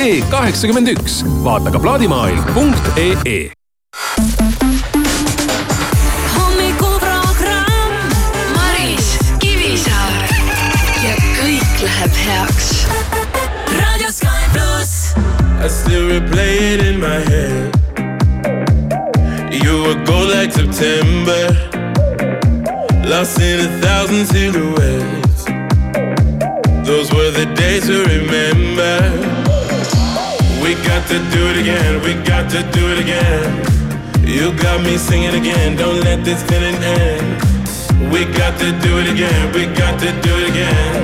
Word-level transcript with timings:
kaheksakümmend 0.00 0.88
üks, 0.88 1.20
vaata 1.44 1.72
ka 1.72 1.78
plaadimaailm.ee 1.78 3.50
hommikuprogramm 6.36 7.92
Maris 8.54 9.10
Kivisaar 9.42 10.32
ja 11.04 11.12
kõik 11.36 11.84
läheb 11.84 12.16
heaks. 12.16 12.70
raadio 13.76 14.08
Sky 14.12 14.48
pluss. 14.54 15.12
I 15.60 15.68
still 15.68 16.08
replay 16.08 16.56
it 16.72 16.80
in 16.80 16.96
my 17.00 17.20
head. 17.28 17.76
You 19.52 19.82
were 19.82 20.00
gold 20.06 20.30
like 20.32 20.52
September, 20.52 21.52
lost 23.04 23.38
in 23.38 23.60
a 23.60 23.68
thousand 23.84 24.24
silhouettes. 24.32 25.44
Those 26.88 27.12
were 27.12 27.30
the 27.30 27.44
days 27.54 27.86
to 27.86 28.02
remember. 28.08 29.39
We 30.70 30.76
got 30.86 31.04
to 31.08 31.18
do 31.34 31.42
it 31.50 31.56
again, 31.58 32.00
we 32.06 32.14
got 32.22 32.48
to 32.52 32.62
do 32.70 32.92
it 32.92 33.00
again. 33.02 33.42
You 34.22 34.54
got 34.54 34.78
me 34.84 34.96
singing 34.98 35.34
again, 35.34 35.74
don't 35.74 35.98
let 36.04 36.24
this 36.24 36.44
feeling 36.44 36.76
end. 36.76 37.42
We 38.12 38.22
got 38.38 38.54
to 38.60 38.70
do 38.78 39.00
it 39.02 39.10
again, 39.10 39.52
we 39.52 39.66
got 39.74 39.98
to 39.98 40.10
do 40.22 40.30
it 40.38 40.46
again. 40.54 40.94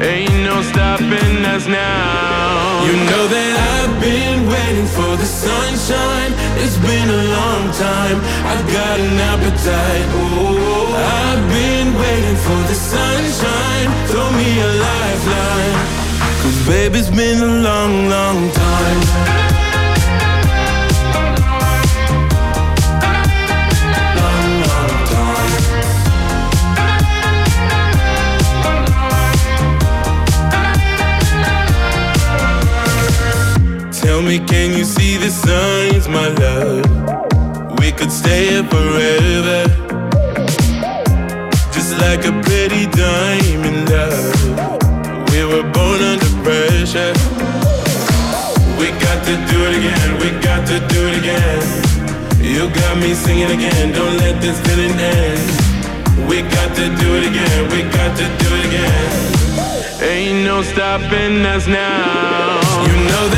Ain't 0.00 0.38
no 0.46 0.62
stopping 0.62 1.42
us 1.50 1.66
now. 1.66 2.86
You 2.86 2.94
know 3.10 3.26
that 3.26 3.52
I've 3.74 3.94
been 3.98 4.46
waiting 4.54 4.86
for 4.86 5.18
the 5.18 5.26
sunshine. 5.26 6.30
It's 6.62 6.78
been 6.78 7.10
a 7.10 7.22
long 7.34 7.66
time. 7.74 8.22
I've 8.46 8.66
got 8.70 9.00
an 9.02 9.18
appetite. 9.18 10.06
Oh, 10.14 10.94
I've 10.94 11.42
been 11.50 11.90
waiting 11.90 12.38
for 12.38 12.60
the 12.70 12.78
sunshine. 12.78 13.88
Throw 14.06 14.30
me 14.30 14.46
a 14.62 14.70
lifeline. 14.78 15.95
Cause 16.46 16.64
baby, 16.68 17.00
it's 17.00 17.10
been 17.10 17.42
a 17.42 17.60
long, 17.60 18.08
long 18.08 18.52
time. 18.52 19.00
Tell 33.90 34.22
me, 34.22 34.38
can 34.38 34.78
you 34.78 34.84
see 34.84 35.16
the 35.16 35.30
signs, 35.30 36.06
my 36.06 36.28
love? 36.28 37.80
We 37.80 37.90
could 37.90 38.12
stay 38.12 38.50
here 38.50 38.62
forever. 38.62 39.66
Just 41.72 41.98
like 41.98 42.24
a 42.24 42.30
pretty 42.42 42.85
again. 51.26 51.62
You 52.38 52.70
got 52.70 52.98
me 52.98 53.14
singing 53.14 53.50
again, 53.50 53.92
don't 53.92 54.16
let 54.18 54.40
this 54.40 54.58
feeling 54.66 54.92
end. 54.92 56.28
We 56.28 56.42
got 56.42 56.70
to 56.76 56.86
do 57.02 57.08
it 57.18 57.24
again, 57.30 57.60
we 57.72 57.82
got 57.98 58.16
to 58.16 58.26
do 58.42 58.48
it 58.58 58.64
again. 58.70 60.02
Ain't 60.02 60.44
no 60.44 60.62
stopping 60.62 61.44
us 61.44 61.66
now. 61.66 62.60
You 62.86 62.96
know 63.10 63.24
that 63.34 63.35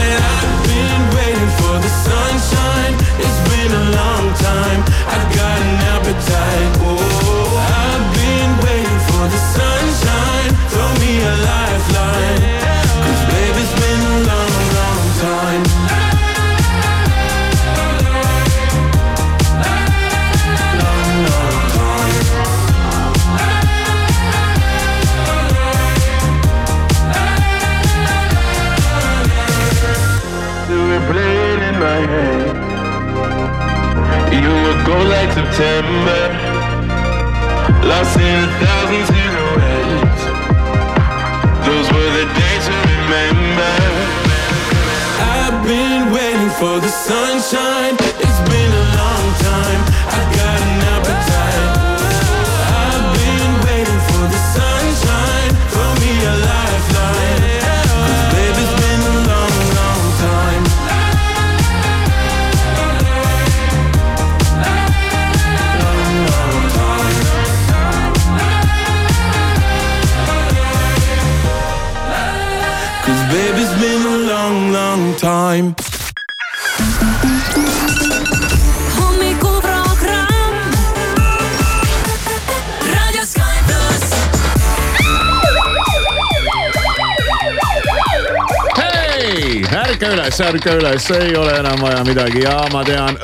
ärka 90.58 90.74
üles, 90.74 91.04
ei 91.14 91.36
ole 91.38 91.52
enam 91.60 91.78
vaja 91.78 92.00
midagi 92.02 92.40
ja 92.42 92.56
ma 92.72 92.80
tean, 92.86 93.14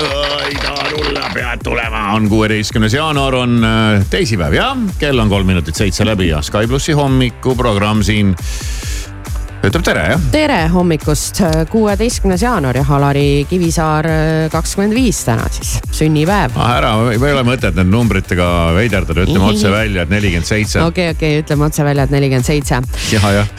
Ida 0.52 0.74
tulla 0.92 1.30
pead 1.34 1.64
tulema, 1.66 2.12
on 2.14 2.28
kuueteistkümnes 2.30 2.94
jaanuar, 2.94 3.34
on 3.34 3.56
äh, 3.66 4.04
teisipäev 4.10 4.54
jah, 4.54 4.78
kell 5.00 5.18
on 5.18 5.32
kolm 5.32 5.50
minutit 5.50 5.74
seitse 5.74 6.06
läbi 6.06 6.28
ja 6.28 6.42
Sky 6.46 6.68
plussi 6.70 6.94
hommikuprogramm 6.94 8.04
siin 8.06 8.36
ütleb 9.64 9.84
tere 9.86 10.04
jah. 10.12 10.24
tere 10.30 10.58
hommikust, 10.70 11.40
kuueteistkümnes 11.72 12.42
jaanuar 12.44 12.76
ja 12.78 12.84
Alari 12.96 13.46
Kivisaar 13.50 14.06
kakskümmend 14.52 14.94
viis 14.94 15.24
täna 15.26 15.48
siis, 15.50 15.78
sünnipäev. 15.90 16.54
ah 16.60 16.76
ära, 16.76 16.92
ei 17.16 17.32
ole 17.32 17.44
mõtet 17.48 17.74
need 17.78 17.90
numbritega 17.90 18.48
veiderdada, 18.76 19.24
ütleme 19.26 19.48
otse 19.50 19.72
välja, 19.72 20.04
et 20.04 20.12
nelikümmend 20.12 20.46
seitse. 20.46 20.82
okei, 20.90 21.10
okei, 21.16 21.40
ütleme 21.42 21.66
otse 21.66 21.86
välja, 21.86 22.06
et 22.06 22.14
nelikümmend 22.14 22.46
seitse. 22.46 22.82
ja, 23.10 23.34
jah, 23.40 23.54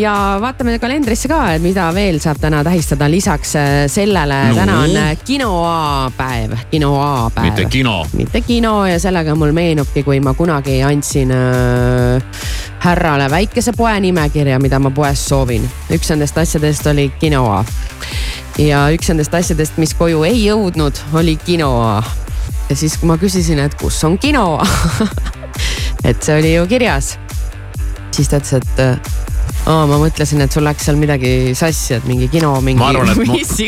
ja 0.00 0.12
vaatame 0.40 0.78
kalendrisse 0.78 1.28
ka, 1.30 1.40
et 1.56 1.62
mida 1.62 1.88
veel 1.94 2.18
saab 2.22 2.38
täna 2.42 2.62
tähistada 2.66 3.08
lisaks 3.10 3.54
äh, 3.56 3.68
sellele 3.90 4.38
No. 4.48 4.54
täna 4.54 4.78
on 4.80 4.96
äh, 4.96 5.18
kinoaapäev, 5.24 6.52
kinoaapäev. 6.70 7.44
mitte 7.44 7.64
kino. 7.64 8.06
mitte 8.12 8.40
kino 8.40 8.86
ja 8.86 8.98
sellega 9.00 9.34
mul 9.34 9.52
meenubki, 9.52 10.02
kui 10.02 10.20
ma 10.20 10.34
kunagi 10.34 10.82
andsin 10.82 11.32
äh, 11.34 12.22
härrale 12.84 13.30
väikese 13.30 13.72
poe 13.76 14.00
nimekirja, 14.00 14.58
mida 14.58 14.78
ma 14.78 14.90
poest 14.90 15.28
soovin. 15.28 15.68
üks 15.90 16.10
nendest 16.14 16.38
asjadest 16.38 16.86
oli 16.86 17.08
kinoa. 17.20 17.64
ja 18.58 18.86
üks 18.94 19.10
nendest 19.10 19.34
asjadest, 19.34 19.76
mis 19.78 19.94
koju 19.94 20.22
ei 20.28 20.44
jõudnud, 20.46 21.02
oli 21.12 21.36
kinoa. 21.36 22.02
ja 22.70 22.76
siis, 22.76 22.96
kui 22.98 23.10
ma 23.10 23.18
küsisin, 23.18 23.58
et 23.64 23.74
kus 23.80 24.04
on 24.04 24.18
kinoa 24.18 24.66
et 26.08 26.22
see 26.22 26.38
oli 26.38 26.54
ju 26.54 26.66
kirjas, 26.66 27.16
siis 28.14 28.28
ta 28.30 28.38
ütles, 28.38 28.62
et 28.62 29.18
aa, 29.68 29.84
ma 29.88 29.98
mõtlesin, 30.00 30.42
et 30.44 30.54
sul 30.54 30.66
läks 30.66 30.88
seal 30.88 30.98
midagi 31.00 31.54
sassi, 31.58 31.96
et 31.98 32.08
mingi 32.08 32.28
kino, 32.32 32.54
mingi. 32.64 32.80
ma 32.80 32.90
arvan, 32.92 33.12
et, 33.12 33.22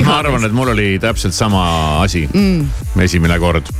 ma 0.06 0.18
arvan, 0.18 0.46
et 0.48 0.56
mul 0.56 0.72
oli 0.74 0.90
täpselt 1.02 1.36
sama 1.36 1.62
asi 2.04 2.26
mm.. 2.28 3.00
esimene 3.04 3.38
kord. 3.42 3.70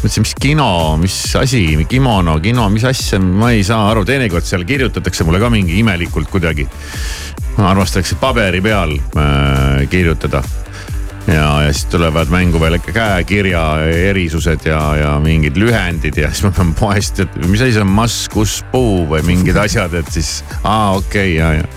mõtlesin, 0.00 0.24
mis 0.24 0.34
kino, 0.40 0.70
mis 1.00 1.18
asi, 1.40 1.64
kimono, 1.90 2.38
kino, 2.42 2.68
mis 2.72 2.86
asja, 2.88 3.20
ma 3.20 3.52
ei 3.56 3.64
saa 3.66 3.90
aru, 3.92 4.06
teinekord 4.08 4.46
seal 4.48 4.64
kirjutatakse 4.68 5.26
mulle 5.28 5.42
ka 5.42 5.50
mingi 5.52 5.78
imelikult 5.82 6.30
kuidagi. 6.32 6.68
armastatakse 7.60 8.16
paberi 8.20 8.62
peal 8.64 8.96
äh, 8.96 9.86
kirjutada. 9.90 10.42
ja, 11.26 11.48
ja 11.64 11.72
siis 11.72 11.84
tulevad 11.92 12.30
mängu 12.32 12.60
veel 12.62 12.78
ikka 12.78 12.94
käekirja 12.96 13.64
erisused 14.10 14.64
ja, 14.68 14.80
ja 14.96 15.12
mingid 15.22 15.58
lühendid 15.60 16.16
ja 16.20 16.32
siis 16.32 16.46
ma 16.46 16.54
pean 16.56 16.72
poest, 16.78 17.20
et 17.26 17.36
mis 17.46 17.60
asi 17.60 17.76
see 17.76 17.84
on, 17.84 17.92
mass, 17.92 18.28
kus 18.32 18.60
puu 18.72 19.04
või 19.10 19.24
mingid 19.28 19.58
asjad, 19.60 19.94
et 20.00 20.10
siis 20.12 20.40
aa 20.62 20.96
okei 20.96 21.36
okay, 21.36 21.38
ja, 21.38 21.52
ja 21.60 21.68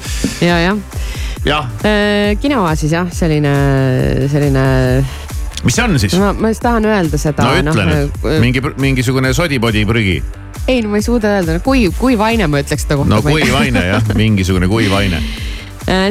ja, 0.48 0.64
jah 0.70 1.22
jah, 1.46 1.68
Äh, 1.84 2.38
kinoa 2.40 2.76
siis 2.80 2.94
jah, 2.96 3.10
selline, 3.12 3.54
selline, 4.32 4.64
mis 5.64 5.76
see 5.76 5.84
on 5.84 6.00
siis? 6.00 6.16
ma, 6.20 6.32
ma 6.34 6.52
just 6.54 6.64
tahan 6.64 6.88
öelda 6.88 7.20
seda. 7.20 7.50
no 7.64 7.74
ütle 7.74 7.88
nüüd, 7.90 8.30
mingi, 8.44 8.64
mingisugune 8.80 9.34
sodipodi 9.36 9.84
prügi. 9.88 10.22
ei, 10.68 10.82
no 10.82 10.94
ma 10.94 11.02
ei 11.02 11.06
suuda 11.06 11.36
öelda, 11.38 11.60
kui, 11.66 11.90
kui 12.00 12.16
vaine 12.20 12.48
ma 12.48 12.64
ütleks 12.64 12.88
seda 12.88 13.00
kohta. 13.00 13.12
no 13.16 13.22
kuiv 13.26 13.52
aine 13.60 13.84
jah, 13.90 14.14
mingisugune 14.16 14.72
kuiv 14.72 14.96
aine. 15.00 15.20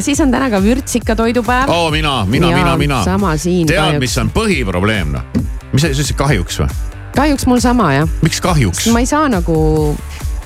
Siis 0.04 0.20
on 0.20 0.30
täna 0.34 0.50
ka 0.52 0.62
vürtsika 0.62 1.16
toidupäev 1.18 1.70
oo, 1.72 1.90
mina, 1.94 2.24
mina, 2.28 2.50
mina, 2.54 2.76
mina. 2.76 3.02
sama 3.04 3.36
siin 3.40 3.66
tead, 3.70 3.98
mis 4.02 4.16
on 4.20 4.30
põhiprobleem 4.34 5.12
noh? 5.16 5.44
mis 5.72 5.82
sa 5.84 5.92
ütlesid, 5.92 6.16
kahjuks 6.18 6.60
või? 6.64 6.72
kahjuks 7.16 7.46
mul 7.48 7.60
sama 7.64 7.92
jah, 7.96 8.08
miks 8.24 8.40
kahjuks? 8.44 8.88
ma 8.92 9.00
ei 9.04 9.08
saa 9.08 9.28
nagu 9.32 9.56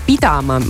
pidama, 0.07 0.61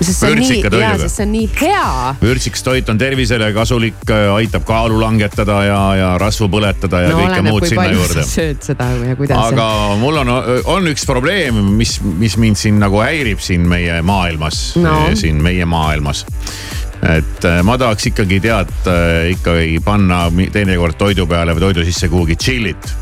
sest 0.00 0.20
see 0.20 0.30
on 0.32 0.40
nii, 0.40 0.60
jaa, 0.80 0.94
sest 1.00 1.18
see 1.18 1.24
on 1.26 1.30
nii 1.32 1.46
hea 1.60 2.14
vürtsikas 2.20 2.64
toit 2.64 2.88
on 2.92 2.98
tervisele 3.00 3.50
kasulik, 3.56 4.00
aitab 4.36 4.64
kaalu 4.68 4.98
langetada 5.00 5.58
ja, 5.64 5.80
ja 5.96 6.08
rasvu 6.20 6.48
põletada 6.52 7.00
ja 7.04 7.12
no 7.12 7.20
kõike 7.20 7.30
oleneb, 7.38 7.50
muud 7.52 7.68
sinna 7.68 7.86
juurde 7.92 8.24
sööd 8.28 8.64
seda 8.64 8.88
ja 8.96 9.16
kuidas 9.20 9.40
aga 9.52 9.68
mul 10.00 10.20
on, 10.24 10.32
on 10.76 10.92
üks 10.92 11.04
probleem, 11.08 11.60
mis, 11.80 11.98
mis 12.04 12.36
mind 12.40 12.60
siin 12.60 12.80
nagu 12.80 13.00
häirib 13.04 13.40
siin 13.44 13.68
meie 13.68 14.00
maailmas 14.04 14.64
No. 14.80 14.96
siin 15.16 15.40
meie 15.44 15.64
maailmas. 15.68 16.24
Et 17.04 17.44
äh, 17.48 17.62
ma 17.66 17.78
tahaks 17.78 18.10
ikkagi 18.12 18.40
tead 18.44 18.74
äh, 18.90 19.30
ikkagi 19.34 19.80
panna 19.84 20.26
teinekord 20.52 20.98
toidu 20.98 21.26
peale 21.30 21.56
või 21.56 21.68
toidu 21.68 21.84
sisse 21.86 22.08
kuhugi 22.12 22.36
tšillit 22.40 22.94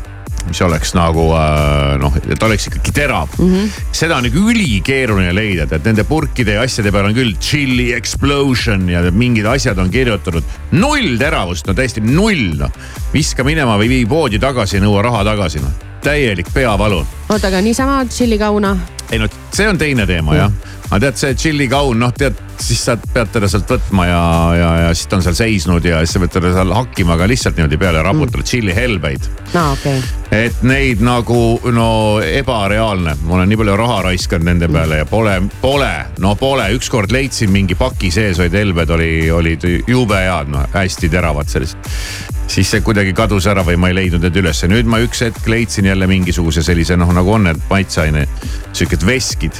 mis 0.47 0.61
oleks 0.61 0.91
nagu 0.97 1.29
äh, 1.37 1.93
noh, 2.01 2.15
et 2.19 2.43
oleks 2.43 2.67
ikkagi 2.67 2.93
terav 2.95 3.31
mm. 3.37 3.53
-hmm. 3.53 3.69
seda 3.95 4.17
on 4.17 4.27
nagu 4.27 4.43
ülikeeruline 4.51 5.31
leida, 5.35 5.67
et 5.71 5.85
nende 5.85 6.03
purkide 6.07 6.57
ja 6.57 6.65
asjade 6.67 6.91
peal 6.91 7.07
on 7.07 7.15
küll 7.15 7.35
chili 7.39 7.91
explosion 7.95 8.89
ja 8.89 9.03
mingid 9.11 9.45
asjad 9.45 9.77
on 9.77 9.91
kirjutatud. 9.91 10.43
null 10.71 11.17
teravust, 11.17 11.67
no 11.67 11.73
täiesti 11.73 12.01
null 12.01 12.57
noh. 12.59 12.71
viska 13.13 13.43
minema 13.43 13.77
või 13.77 13.89
vii 13.89 14.05
poodi 14.05 14.39
tagasi 14.39 14.83
nõua 14.83 15.01
raha 15.07 15.23
tagasi 15.23 15.63
noh, 15.63 15.71
täielik 16.03 16.51
peavalu 16.53 17.05
oota, 17.29 17.47
aga 17.47 17.61
niisama 17.61 18.03
tšillikauna, 18.05 18.77
ei 19.11 19.19
no 19.19 19.27
see 19.53 19.67
on 19.69 19.77
teine 19.77 20.07
teema 20.07 20.35
jah, 20.35 20.51
aga 20.93 21.07
tead 21.07 21.17
see 21.17 21.35
tšillikaun 21.37 21.97
noh, 22.03 22.11
tead 22.13 22.37
siis 22.61 22.83
sa 22.85 22.93
pead 23.01 23.31
teda 23.33 23.47
sealt 23.49 23.71
võtma 23.73 24.05
ja, 24.05 24.23
ja, 24.57 24.67
ja 24.83 24.89
siis 24.93 25.09
ta 25.09 25.17
on 25.17 25.23
seal 25.25 25.37
seisnud 25.39 25.85
ja 25.87 26.03
siis 26.03 26.13
sa 26.15 26.21
pead 26.21 26.35
teda 26.35 26.51
seal 26.53 26.73
hakkima 26.77 27.17
ka 27.17 27.27
lihtsalt 27.29 27.57
niimoodi 27.57 27.79
peale 27.81 28.03
raputama 28.05 28.45
tšillihelbeid. 28.45 29.25
no 29.55 29.63
okei 29.73 29.97
okay., 29.97 30.43
et 30.43 30.61
neid 30.65 31.01
nagu 31.05 31.39
no 31.73 31.87
ebareaalne, 32.25 33.15
ma 33.25 33.39
olen 33.39 33.49
nii 33.49 33.61
palju 33.63 33.77
raha 33.79 34.01
raiskanud 34.09 34.49
nende 34.51 34.69
peale 34.69 35.01
ja 35.01 35.07
pole, 35.09 35.39
pole, 35.63 35.93
no 36.21 36.35
pole, 36.37 36.69
ükskord 36.77 37.13
leidsin 37.15 37.49
mingi 37.53 37.77
paki 37.79 38.13
sees 38.13 38.41
olid 38.43 38.59
helbed 38.61 38.93
oli, 38.93 39.09
olid 39.33 39.65
jube 39.87 40.21
head, 40.21 40.53
no 40.53 40.61
hästi 40.77 41.09
teravad 41.13 41.49
sellised 41.49 41.89
siis 42.53 42.69
see 42.69 42.83
kuidagi 42.85 43.13
kadus 43.17 43.47
ära 43.49 43.63
või 43.65 43.77
ma 43.79 43.89
ei 43.89 43.97
leidnud 43.97 44.23
need 44.23 44.37
ülesse, 44.43 44.67
nüüd 44.69 44.87
ma 44.89 44.99
üks 45.03 45.23
hetk 45.25 45.47
leidsin 45.49 45.87
jälle 45.89 46.07
mingisuguse 46.09 46.63
sellise 46.65 46.97
noh, 46.99 47.09
nagu 47.15 47.33
on 47.33 47.47
need 47.47 47.61
maitseaine, 47.69 48.27
siukesed 48.75 49.05
veskid. 49.07 49.57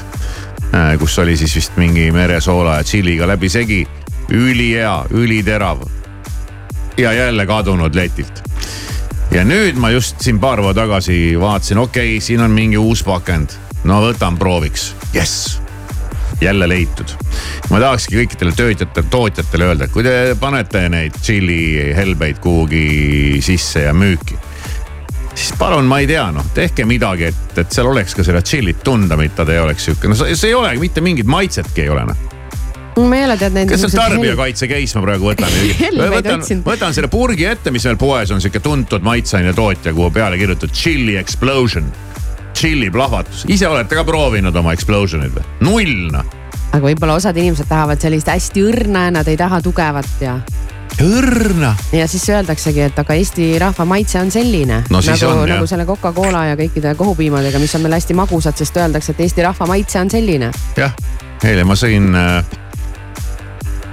Kus 0.99 1.19
oli 1.19 1.37
siis 1.37 1.55
vist 1.55 1.75
mingi 1.77 2.11
meresoola 2.11 2.79
ja 2.79 2.83
tšilliga 2.83 3.27
läbisegi, 3.27 3.83
ülihea, 4.31 5.05
üliterav. 5.09 5.77
ja 6.97 7.13
jälle 7.13 7.45
kadunud 7.45 7.95
letilt. 7.95 8.43
Ja 9.31 9.41
nüüd 9.45 9.77
ma 9.81 9.89
just 9.89 10.21
siin 10.21 10.39
paar 10.39 10.61
päeva 10.61 10.73
tagasi 10.77 11.33
vaatasin, 11.39 11.77
okei 11.77 12.17
okay,, 12.17 12.21
siin 12.21 12.41
on 12.41 12.51
mingi 12.51 12.77
uus 12.77 13.03
pakend, 13.03 13.55
no 13.83 14.01
võtan 14.03 14.37
prooviks, 14.37 14.91
jess, 15.13 15.59
jälle 16.41 16.69
leitud. 16.69 17.15
ma 17.69 17.79
tahakski 17.79 18.19
kõikidele 18.19 18.53
töötajatele, 18.55 19.07
tootjatele 19.09 19.65
öelda, 19.65 19.85
et 19.85 19.91
kui 19.91 20.03
te 20.05 20.35
panete 20.39 20.85
neid 20.89 21.17
tšillihelbeid 21.21 22.41
kuhugi 22.43 23.41
sisse 23.41 23.87
ja 23.87 23.93
müüki, 23.93 24.37
siis 25.35 25.53
palun, 25.59 25.87
ma 25.89 25.99
ei 25.99 26.07
tea, 26.07 26.25
noh, 26.35 26.45
tehke 26.53 26.85
midagi, 26.89 27.31
et, 27.31 27.57
et 27.57 27.73
seal 27.73 27.89
oleks 27.89 28.15
ka 28.17 28.25
seda 28.25 28.43
tšillit 28.45 28.83
tunda, 28.85 29.17
mitte 29.19 29.45
ta 29.45 29.55
ei 29.55 29.61
oleks 29.63 29.89
sihuke, 29.89 30.11
no 30.11 30.17
see 30.19 30.37
see 30.37 30.51
ei 30.51 30.57
ole 30.57 30.73
mitte 30.81 31.01
mingit 31.05 31.29
maitsetki 31.29 31.85
ei 31.85 31.89
ole 31.93 32.05
noh. 32.09 32.21
ma 33.01 33.17
ei 33.17 33.25
ole 33.25 33.37
tead 33.41 33.57
neid. 33.57 33.71
kas 33.73 33.85
seal 33.87 33.95
tarbijakaitse 33.97 34.69
case 34.69 34.99
ma 34.99 35.05
praegu 35.07 35.31
võtan 35.31 35.57
võtan 36.17 36.45
võtan 36.67 36.95
selle 36.95 37.09
purgi 37.11 37.49
ette, 37.49 37.73
mis 37.73 37.87
meil 37.89 37.99
poes 38.01 38.33
on 38.35 38.43
sihuke 38.43 38.61
tuntud 38.63 39.05
maitseaine 39.05 39.55
tootja, 39.57 39.95
kuhu 39.95 40.11
peale 40.13 40.39
kirjutatud 40.41 40.73
chili 40.75 41.17
explosion. 41.21 41.91
Chili 42.53 42.91
plahvatus, 42.93 43.47
ise 43.49 43.65
olete 43.65 43.97
ka 43.97 44.03
proovinud 44.05 44.55
oma 44.55 44.75
explosion'it 44.77 45.33
või? 45.33 45.45
null 45.65 46.11
noh, 46.13 46.27
aga 46.73 46.81
võib-olla 46.85 47.17
osad 47.17 47.37
inimesed 47.37 47.69
tahavad 47.69 48.01
sellist 48.01 48.29
hästi 48.29 48.61
õrna 48.65 49.07
ja 49.07 49.13
nad 49.17 49.29
ei 49.29 49.37
taha 49.37 49.59
tugevat 49.65 50.21
ja, 50.21 50.37
õrna. 51.01 51.75
ja 51.91 52.07
siis 52.07 52.29
öeldaksegi, 52.29 52.81
et 52.81 52.99
aga 52.99 53.13
Eesti 53.13 53.59
rahva 53.59 53.85
maitse 53.85 54.19
on 54.21 54.31
selline. 54.31 54.83
No 54.89 55.01
siis 55.01 55.21
nagu, 55.21 55.39
on, 55.39 55.47
jah. 55.47 55.57
nagu 55.57 55.67
selle 55.69 55.85
Coca-Cola 55.85 56.45
ja 56.51 56.57
kõikide 56.59 56.95
kohupiimadega, 56.95 57.59
mis 57.59 57.75
on 57.75 57.85
meil 57.85 57.97
hästi 57.97 58.17
magusad, 58.17 58.57
sest 58.57 58.77
öeldakse, 58.77 59.15
et 59.15 59.23
Eesti 59.25 59.45
rahva 59.45 59.67
maitse 59.69 59.99
on 60.01 60.11
selline. 60.11 60.51
jah, 60.77 60.93
eile 61.43 61.63
ma 61.67 61.77
sõin 61.79 62.13
äh, 62.17 62.43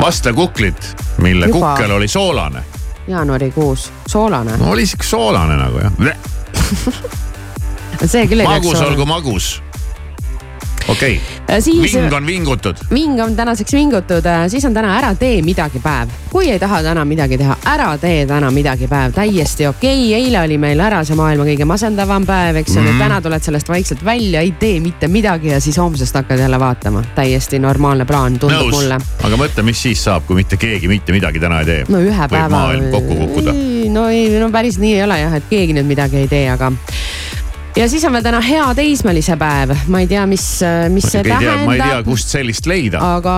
vastlakuklit, 0.01 0.93
mille 1.19 1.47
Juba. 1.47 1.75
kukkel 1.75 1.97
oli 1.97 2.09
soolane. 2.09 2.65
jaanuarikuus, 3.09 3.93
soolane 4.07 4.57
no 4.57 4.71
oli 4.71 4.87
sihuke 4.87 5.07
soolane 5.07 5.57
nagu 5.57 5.79
jah. 5.79 5.93
see 8.13 8.27
küll 8.29 8.41
ei 8.41 8.47
magus 8.47 8.73
peaks 8.73 8.87
olgu 8.87 9.07
magus. 9.07 9.63
Okei 10.91 11.21
okay., 11.43 11.61
siis 11.61 11.95
ving 11.95 12.13
on 12.13 12.27
vingutud. 12.27 12.77
ving 12.91 13.23
on 13.23 13.37
tänaseks 13.37 13.73
vingutud, 13.73 14.27
siis 14.49 14.65
on 14.65 14.75
täna 14.75 14.97
ära 14.99 15.15
tee 15.15 15.43
midagi 15.43 15.79
päev. 15.83 16.09
kui 16.31 16.51
ei 16.51 16.59
taha 16.59 16.83
täna 16.83 17.05
midagi 17.05 17.39
teha, 17.39 17.57
ära 17.67 17.91
tee 17.99 18.27
täna 18.27 18.51
midagi 18.51 18.89
päev, 18.89 19.15
täiesti 19.15 19.67
okei 19.67 20.07
okay.. 20.07 20.23
eile 20.23 20.43
oli 20.43 20.59
meil 20.59 20.81
ära 20.81 21.03
see 21.05 21.17
maailma 21.19 21.47
kõige 21.49 21.67
masendavam 21.69 22.27
päev, 22.27 22.61
eks 22.63 22.77
ju 22.77 22.81
mm. 22.81 22.89
-hmm. 22.89 23.03
täna 23.05 23.21
tuled 23.21 23.43
sellest 23.43 23.69
vaikselt 23.69 24.05
välja, 24.05 24.41
ei 24.41 24.53
tee 24.53 24.81
mitte 24.81 25.09
midagi 25.09 25.49
ja 25.55 25.61
siis 25.61 25.79
homsest 25.79 26.15
hakkad 26.15 26.39
jälle 26.39 26.61
vaatama. 26.61 27.05
täiesti 27.15 27.59
normaalne 27.59 28.05
plaan, 28.05 28.39
tundub 28.39 28.59
nõus 28.59 28.75
mulle., 28.75 28.99
aga 29.23 29.37
mõtle, 29.37 29.63
mis 29.63 29.83
siis 29.83 30.05
saab, 30.05 30.27
kui 30.27 30.37
mitte 30.37 30.57
keegi 30.57 30.89
mitte 30.89 31.13
midagi 31.13 31.41
täna 31.41 31.61
ei 31.61 31.67
tee. 31.67 31.85
no 31.89 31.99
ühe 31.99 32.29
päeva. 32.29 32.47
võib 32.47 32.51
maailm 32.51 32.91
kokku 32.91 33.15
kukkuda. 33.15 33.55
no 33.91 34.09
ei, 34.09 34.39
no 34.39 34.51
päris 34.51 34.79
nii 34.79 34.95
ei 34.95 35.03
ole 35.03 35.21
jah, 35.21 35.35
et 35.35 35.51
keegi 35.51 35.77
nüüd 35.77 35.87
midagi 35.87 36.25
ei 36.25 36.29
tee, 36.29 36.51
aga 36.51 36.73
ja 37.77 37.89
siis 37.89 38.05
on 38.05 38.13
veel 38.13 38.25
täna 38.25 38.41
hea 38.45 38.67
teismelise 38.75 39.37
päev, 39.41 39.75
ma 39.93 40.03
ei 40.03 40.09
tea, 40.11 40.25
mis, 40.31 40.47
mis 40.93 41.07
see 41.07 41.23
ei 41.23 41.29
tea, 41.31 41.39
ma 41.39 41.75
ei 41.75 41.79
tea, 41.79 41.87
tähendab 41.87 42.09
kust 42.09 42.33
sellist 42.33 42.67
leida. 42.71 43.01
aga, 43.17 43.37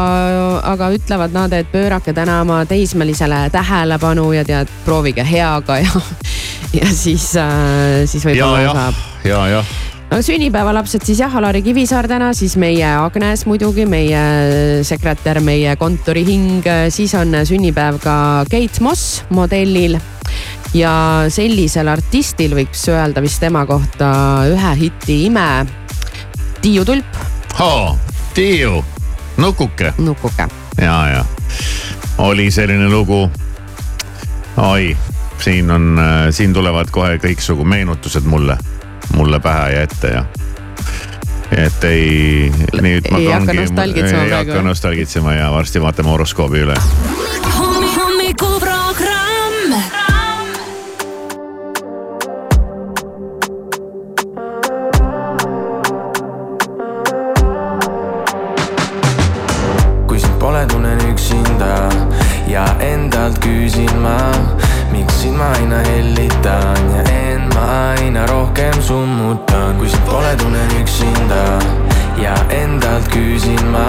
aga 0.73 0.91
ütlevad 0.97 1.37
nad, 1.37 1.55
et 1.57 1.71
pöörake 1.73 2.15
täna 2.17 2.41
oma 2.45 2.63
teismelisele 2.69 3.45
tähelepanu 3.53 4.31
ja 4.37 4.45
tead, 4.49 4.73
proovige 4.87 5.27
heaga 5.27 5.79
ja, 5.83 6.05
ja 6.81 6.91
siis, 6.91 7.33
siis 7.33 8.25
ja, 8.25 8.29
võib-olla 8.31 8.77
saab. 8.77 9.03
ja, 9.29 9.43
jah, 9.59 9.75
no 10.13 10.23
sünnipäevalapsed 10.25 11.05
siis 11.07 11.21
jah, 11.23 11.37
Alari 11.41 11.63
Kivisaar 11.65 12.09
täna, 12.11 12.33
siis 12.37 12.57
meie 12.61 12.89
Agnes 12.97 13.47
muidugi, 13.49 13.87
meie 13.89 14.25
sekretär, 14.87 15.41
meie 15.45 15.77
kontorihing, 15.81 16.65
siis 16.93 17.15
on 17.19 17.37
sünnipäev 17.49 18.01
ka 18.03 18.17
Keit 18.51 18.81
Moss 18.85 19.23
modellil. 19.33 19.99
Ja 20.75 21.25
sellisel 21.29 21.89
artistil 21.93 22.55
võiks 22.57 22.87
öelda 22.89 23.23
vist 23.25 23.41
tema 23.43 23.67
kohta 23.67 24.09
ühe 24.51 24.75
hiti 24.81 25.25
ime. 25.27 25.67
Tiiu 26.63 26.85
Tulp, 26.85 27.17
Tiiu, 28.35 28.85
nukuke 29.37 29.93
nukuke. 29.99 30.47
ja, 30.81 30.99
ja 31.09 31.25
oli 32.19 32.51
selline 32.51 32.89
lugu. 32.89 33.31
oi, 34.57 34.97
siin 35.39 35.71
on, 35.71 36.01
siin 36.31 36.53
tulevad 36.55 36.91
kohe 36.91 37.17
kõiksugu 37.19 37.65
meenutused 37.65 38.25
mulle, 38.25 38.57
mulle 39.17 39.41
pähe 39.41 39.73
ja 39.73 39.83
ette 39.83 40.09
ja. 40.15 40.25
et 41.51 41.85
ei, 41.85 42.53
nüüd 42.81 43.11
ma 43.11 43.19
Ei 43.19 43.27
hakka 43.27 43.53
ongi- 43.53 43.59
ei 44.25 44.31
hakka 44.31 44.63
nostalgitsema 44.63 45.35
ja 45.35 45.51
varsti 45.53 45.83
vaatame 45.83 46.09
horoskoobi 46.15 46.65
üle. 46.65 46.79
ma, 73.73 73.87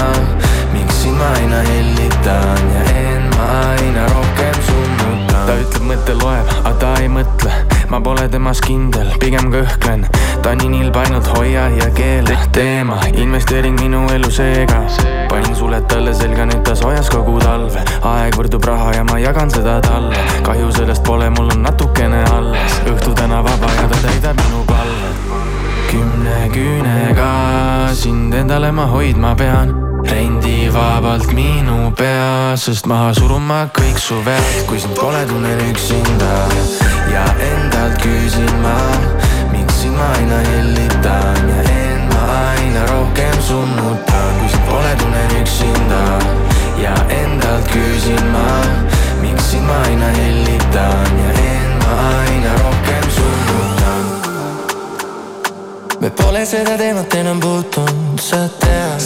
miks 0.73 1.03
sind 1.03 1.17
ma 1.19 1.29
aina 1.37 1.59
hellitan 1.67 2.67
ja 2.73 2.83
end 2.95 3.35
ma 3.35 3.47
aina 3.75 4.05
rohkem 4.13 4.59
summutan. 4.67 5.45
ta 5.47 5.55
ütleb, 5.59 5.85
mõte 5.89 6.15
loeb, 6.21 6.51
aga 6.61 6.73
ta 6.83 6.91
ei 7.01 7.09
mõtle, 7.11 7.51
ma 7.91 7.99
pole 8.05 8.27
temas 8.31 8.61
kindel, 8.63 9.11
pigem 9.19 9.51
kõhklen. 9.53 10.05
ta 10.43 10.53
on 10.53 10.61
nii 10.63 10.71
nilb, 10.75 10.99
ainult 11.03 11.27
hoia 11.35 11.67
ja 11.77 11.89
keela 11.97 12.37
teema, 12.55 12.99
investeering 13.11 13.79
minu 13.81 14.05
elu 14.15 14.31
seega. 14.31 14.83
panin 15.31 15.55
suled 15.59 15.87
talle 15.91 16.15
selga, 16.15 16.47
nüüd 16.51 16.63
ta 16.67 16.75
soojas 16.79 17.11
kogu 17.11 17.39
talve. 17.43 17.83
aeg 18.13 18.39
võrdub 18.39 18.63
raha 18.71 18.93
ja 18.99 19.03
ma 19.09 19.19
jagan 19.19 19.51
seda 19.51 19.79
talle. 19.83 20.23
kahju 20.47 20.71
sellest 20.79 21.03
pole, 21.03 21.29
mul 21.35 21.51
on 21.57 21.67
natukene 21.67 22.23
alles. 22.31 22.79
õhtu 22.95 23.15
täna 23.19 23.43
vaba 23.43 23.75
ja 23.81 23.91
ta 23.91 24.01
täidab 24.07 24.39
minu 24.45 24.63
palve. 24.71 25.62
Kümne 25.93 26.49
küünega 26.53 27.31
sind 27.93 28.33
endale 28.33 28.71
ma 28.71 28.85
hoidma 28.91 29.35
pean. 29.35 29.69
rendi 30.11 30.69
vabalt 30.73 31.33
minu 31.33 31.93
pea, 31.97 32.57
sest 32.57 32.87
maha 32.89 33.13
suruma 33.13 33.59
kõik 33.77 33.99
su 34.01 34.17
vead, 34.25 34.65
kui 34.67 34.79
sind 34.81 34.97
pole, 34.97 35.21
tunnen 35.29 35.61
üksinda 35.69 36.31
ja 37.13 37.23
endalt 37.49 38.01
küsin 38.03 38.51
ma, 38.65 38.73
miks 39.53 39.83
sind 39.83 39.95
ma 39.99 40.09
aina 40.17 40.41
hellitan 40.49 41.47
ja 41.53 41.61
end 41.75 42.09
ma 42.15 42.25
aina 42.49 42.83
rohkem 42.91 43.37
summutan, 43.47 44.33
kui 44.41 44.51
sind 44.55 44.67
pole, 44.71 44.91
tunnen 45.03 45.37
üksinda 45.43 46.03
ja 46.83 46.97
endalt 47.21 47.71
küsin 47.71 48.27
ma, 48.33 48.49
miks 49.21 49.53
sind 49.53 49.69
ma 49.69 49.79
aina 49.87 50.11
hellitan 50.19 51.17
ja 51.23 51.39
end 51.47 51.73
ma 51.85 52.03
aina 52.25 52.59
rohkem 52.65 53.09
summutan. 53.09 53.42
Me 56.03 56.09
pole 56.09 56.45
seda 56.45 56.75
teemat 56.77 57.13
enam 57.15 57.39
puutunud, 57.39 58.19
sa 58.19 58.37
tead. 58.59 59.03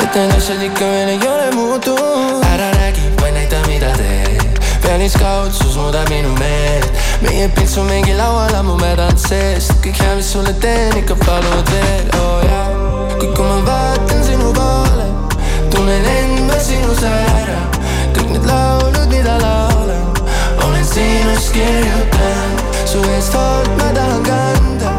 et 0.00 0.14
need 0.16 0.32
asjad 0.36 0.62
ikka 0.64 0.86
veel 0.92 1.08
ei 1.12 1.18
ole 1.28 1.50
muutunud. 1.52 2.44
ära 2.52 2.70
räägi, 2.78 3.02
vaid 3.20 3.34
näita, 3.34 3.56
mida 3.66 3.90
teed. 3.98 4.60
pealiskaudsus 4.82 5.76
muudab 5.76 6.08
minu 6.08 6.32
meelt. 6.38 6.88
meie 7.20 7.48
pilts 7.48 7.76
on 7.78 7.86
mingi 7.86 8.14
laual 8.16 8.54
ammu 8.60 8.78
mädanud 8.80 9.20
seest. 9.20 9.74
kõik 9.84 10.00
hea, 10.00 10.14
mis 10.16 10.32
sulle 10.32 10.54
teen, 10.64 10.96
ikka 11.02 11.18
palud 11.26 11.74
veel, 11.74 12.08
oo 12.20 12.30
oh, 12.30 12.40
jaa. 12.48 12.66
kuid 13.18 13.36
kui 13.36 13.50
ma 13.50 13.58
vaatan 13.68 14.24
sinu 14.24 14.52
poole, 14.56 15.08
tunnen 15.74 16.08
end 16.14 16.40
ma 16.48 16.56
sinus 16.70 17.04
ära. 17.04 17.60
kõik 18.16 18.32
need 18.32 18.48
laulud, 18.48 19.04
mida 19.12 19.36
laulan, 19.44 20.08
olen 20.64 20.88
sinust 20.94 21.52
kirjutanud. 21.52 22.64
su 22.88 23.04
eest 23.12 23.36
hoolt 23.36 23.76
ma 23.76 23.92
tahan 23.92 24.24
kanda, 24.30 24.96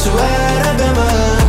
su 0.00 0.10
ära 0.16 0.72
pean 0.78 1.48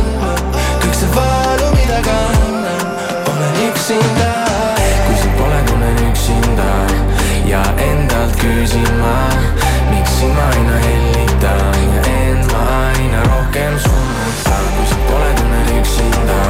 kõik 0.82 0.96
see 0.98 1.08
valu, 1.14 1.68
mida 1.72 2.00
kannan, 2.04 2.82
olen 3.30 3.54
üksinda. 3.68 4.32
kui 5.06 5.16
sind 5.22 5.38
pole, 5.38 5.60
tunnen 5.70 6.02
üksinda 6.10 6.68
ja 7.48 7.62
endalt 7.88 8.36
küsin 8.42 8.90
ma, 9.00 9.16
miks 9.88 10.18
sind 10.18 10.36
ma 10.36 10.50
aina 10.52 10.76
hellitan 10.84 11.80
ja 11.96 12.04
end 12.12 12.52
ma 12.52 12.62
aina 12.92 13.24
rohkem 13.30 13.78
summutan. 13.86 14.64
kui 14.76 14.86
sind 14.92 15.04
pole, 15.08 15.32
tunnen 15.40 15.74
üksinda 15.80 16.40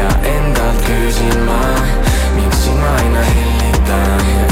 ja 0.00 0.08
endalt 0.34 0.84
küsin 0.88 1.40
ma, 1.44 1.62
miks 2.38 2.64
sind 2.64 2.80
ma 2.80 2.94
aina 3.02 3.30
hellitan 3.32 4.30
ja 4.32 4.47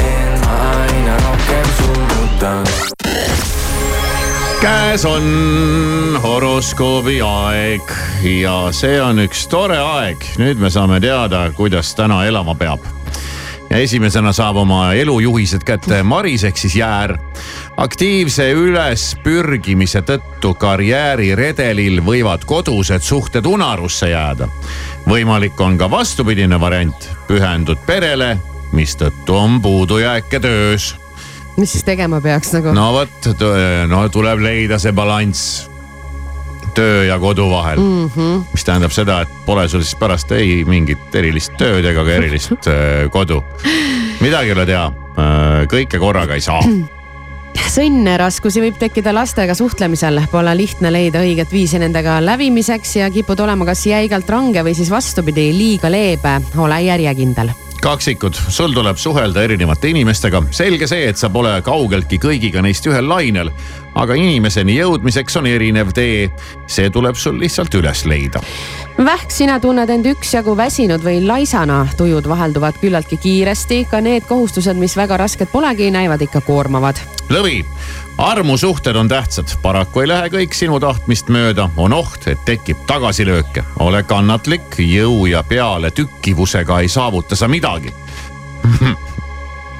käes 4.96 5.04
on 5.04 6.20
horoskoobi 6.22 7.18
aeg 7.20 7.90
ja 8.40 8.70
see 8.72 8.96
on 9.02 9.18
üks 9.20 9.42
tore 9.52 9.76
aeg. 9.76 10.24
nüüd 10.40 10.56
me 10.56 10.70
saame 10.72 10.96
teada, 11.04 11.50
kuidas 11.52 11.90
täna 11.98 12.22
elama 12.24 12.54
peab. 12.56 12.80
ja 13.68 13.76
esimesena 13.76 14.32
saab 14.32 14.62
oma 14.62 14.94
elujuhised 14.96 15.68
kätte 15.68 16.00
Maris 16.02 16.46
ehk 16.48 16.56
siis 16.56 16.78
Jäär. 16.80 17.18
aktiivse 17.76 18.48
ülespürgimise 18.56 20.00
tõttu 20.00 20.54
karjääriredelil 20.56 22.00
võivad 22.00 22.48
kodused 22.48 23.04
suhted 23.04 23.44
unarusse 23.44 24.14
jääda. 24.14 24.48
võimalik 25.04 25.60
on 25.60 25.76
ka 25.76 25.90
vastupidine 25.90 26.60
variant, 26.60 27.10
pühendud 27.28 27.84
perele, 27.86 28.38
mistõttu 28.72 29.36
on 29.36 29.60
puudujääke 29.60 30.40
töös 30.40 30.94
mis 31.56 31.72
siis 31.72 31.86
tegema 31.86 32.20
peaks 32.20 32.52
nagu? 32.56 32.74
no 32.76 32.90
vot, 32.96 33.30
no 33.88 34.02
tuleb 34.12 34.44
leida 34.44 34.78
see 34.82 34.94
balanss 34.96 35.66
töö 36.76 37.04
ja 37.08 37.18
kodu 37.18 37.50
vahel 37.50 37.78
mm. 37.78 38.10
-hmm. 38.16 38.42
mis 38.52 38.64
tähendab 38.64 38.92
seda, 38.92 39.20
et 39.20 39.28
pole 39.46 39.68
sul 39.68 39.82
siis 39.82 39.96
pärast 39.96 40.32
ei 40.32 40.64
mingit 40.64 41.14
erilist 41.14 41.56
tööd 41.58 41.84
ega 41.84 42.04
ka 42.04 42.18
erilist 42.18 42.52
äh, 42.72 43.08
kodu. 43.10 43.42
midagi 44.20 44.52
ei 44.52 44.56
ole 44.56 44.66
teha, 44.66 44.92
kõike 45.70 45.98
korraga 45.98 46.34
ei 46.34 46.40
saa. 46.40 46.60
sõnne 47.76 48.16
raskusi 48.20 48.60
võib 48.60 48.78
tekkida 48.78 49.14
lastega 49.14 49.54
suhtlemisel, 49.54 50.20
pole 50.30 50.56
lihtne 50.56 50.92
leida 50.92 51.20
õiget 51.24 51.52
viisi 51.52 51.80
nendega 51.80 52.18
lävimiseks 52.24 52.96
ja 53.00 53.10
kipud 53.10 53.40
olema 53.40 53.64
kas 53.64 53.86
jäigalt 53.86 54.28
range 54.30 54.64
või 54.64 54.74
siis 54.76 54.90
vastupidi, 54.92 55.50
liiga 55.56 55.90
leebe, 55.92 56.40
ole 56.56 56.82
järjekindel 56.82 57.52
kaksikud, 57.86 58.34
sul 58.50 58.72
tuleb 58.74 58.98
suhelda 58.98 59.44
erinevate 59.46 59.92
inimestega, 59.92 60.40
selge 60.54 60.88
see, 60.90 61.04
et 61.06 61.20
sa 61.20 61.30
pole 61.30 61.52
kaugeltki 61.66 62.18
kõigiga 62.18 62.62
neist 62.64 62.86
ühel 62.90 63.06
lainel, 63.06 63.52
aga 63.96 64.16
inimeseni 64.18 64.76
jõudmiseks 64.76 65.38
on 65.40 65.48
erinev 65.50 65.92
tee. 65.96 66.30
see 66.66 66.90
tuleb 66.90 67.16
sul 67.16 67.38
lihtsalt 67.40 67.74
üles 67.78 68.04
leida. 68.04 68.40
Vähk, 68.96 69.30
sina 69.30 69.58
tunned 69.60 69.90
end 69.92 70.06
üksjagu 70.08 70.56
väsinud 70.56 71.04
või 71.04 71.20
laisana, 71.26 71.84
tujud 71.96 72.28
vahelduvad 72.28 72.78
küllaltki 72.80 73.18
kiiresti, 73.20 73.84
ka 73.90 74.00
need 74.00 74.24
kohustused, 74.28 74.76
mis 74.80 74.96
väga 74.96 75.18
rasked 75.20 75.52
polegi, 75.52 75.90
näivad 75.90 76.22
ikka 76.24 76.40
koormavad. 76.40 77.00
lõvi, 77.28 77.64
armusuhted 78.18 78.96
on 78.96 79.08
tähtsad, 79.08 79.52
paraku 79.62 80.00
ei 80.00 80.08
lähe 80.08 80.30
kõik 80.32 80.54
sinu 80.54 80.80
tahtmist 80.80 81.28
mööda, 81.28 81.68
on 81.76 81.92
oht, 81.92 82.26
et 82.26 82.44
tekib 82.44 82.86
tagasilööke. 82.86 83.64
ole 83.78 84.02
kannatlik, 84.02 84.78
jõu 84.78 85.26
ja 85.26 85.42
peale 85.42 85.90
tükkivusega 85.90 86.80
ei 86.80 86.88
saavuta 86.88 87.36
sa 87.36 87.48
midagi 87.48 87.92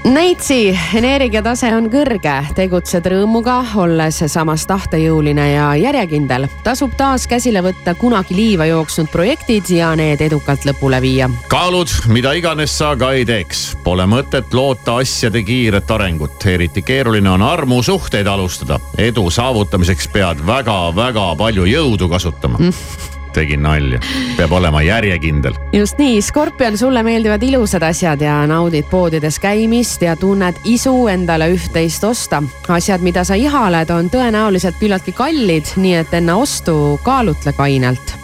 Neitsi 0.07 0.71
energiatase 0.95 1.67
on 1.75 1.89
kõrge, 1.91 2.35
tegutsed 2.55 3.09
rõõmuga, 3.11 3.57
olles 3.83 4.21
samas 4.31 4.63
tahtejõuline 4.71 5.47
ja 5.51 5.73
järjekindel. 5.75 6.47
tasub 6.63 6.93
taas 6.95 7.25
käsile 7.27 7.59
võtta 7.59 7.97
kunagi 7.99 8.37
liiva 8.37 8.69
jooksnud 8.71 9.11
projektid 9.11 9.67
ja 9.75 9.89
need 9.99 10.23
edukalt 10.23 10.63
lõpule 10.69 11.01
viia. 11.03 11.27
kaalud, 11.49 11.91
mida 12.07 12.37
iganes 12.39 12.79
sa 12.79 12.95
ka 12.97 13.11
ei 13.19 13.25
teeks, 13.27 13.77
pole 13.83 14.07
mõtet 14.07 14.55
loota 14.55 15.01
asjade 15.03 15.43
kiiret 15.43 15.91
arengut, 15.91 16.39
eriti 16.47 16.83
keeruline 16.83 17.31
on 17.31 17.43
armusuhteid 17.43 18.27
alustada. 18.27 18.79
edu 18.99 19.31
saavutamiseks 19.31 20.09
pead 20.09 20.47
väga-väga 20.47 21.35
palju 21.37 21.67
jõudu 21.67 22.09
kasutama 22.09 22.59
mm. 22.59 22.73
tegin 23.37 23.63
nalja, 23.63 24.01
peab 24.37 24.53
olema 24.57 24.83
järjekindel. 24.83 25.55
just 25.77 26.01
nii, 26.03 26.21
Skorpion, 26.23 26.79
sulle 26.79 27.03
meeldivad 27.07 27.43
ilusad 27.43 27.85
asjad 27.87 28.21
ja 28.25 28.41
naudid 28.49 28.89
poodides 28.91 29.39
käimist 29.43 30.03
ja 30.03 30.17
tunned 30.17 30.61
isu 30.65 31.07
endale 31.13 31.51
üht-teist 31.55 32.05
osta. 32.05 32.43
asjad, 32.69 33.05
mida 33.05 33.25
sa 33.25 33.35
ihaled, 33.35 33.91
on 33.91 34.11
tõenäoliselt 34.11 34.81
küllaltki 34.81 35.13
kallid, 35.13 35.77
nii 35.77 35.99
et 36.03 36.15
enne 36.15 36.35
ostu 36.35 37.01
kaalutle 37.05 37.53
kainelt 37.53 38.17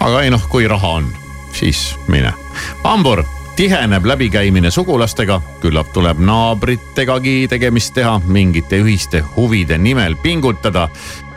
aga 0.00 0.22
ei 0.22 0.30
noh, 0.30 0.44
kui 0.50 0.68
raha 0.68 0.92
on, 1.00 1.08
siis 1.52 1.96
mine. 2.08 2.32
hambur, 2.84 3.24
tiheneb 3.56 4.06
läbikäimine 4.06 4.70
sugulastega, 4.70 5.40
küllap 5.62 5.92
tuleb 5.92 6.20
naabritegagi 6.22 7.48
tegemist 7.50 7.94
teha, 7.94 8.18
mingite 8.26 8.82
ühiste 8.82 9.22
huvide 9.36 9.78
nimel 9.78 10.16
pingutada 10.22 10.88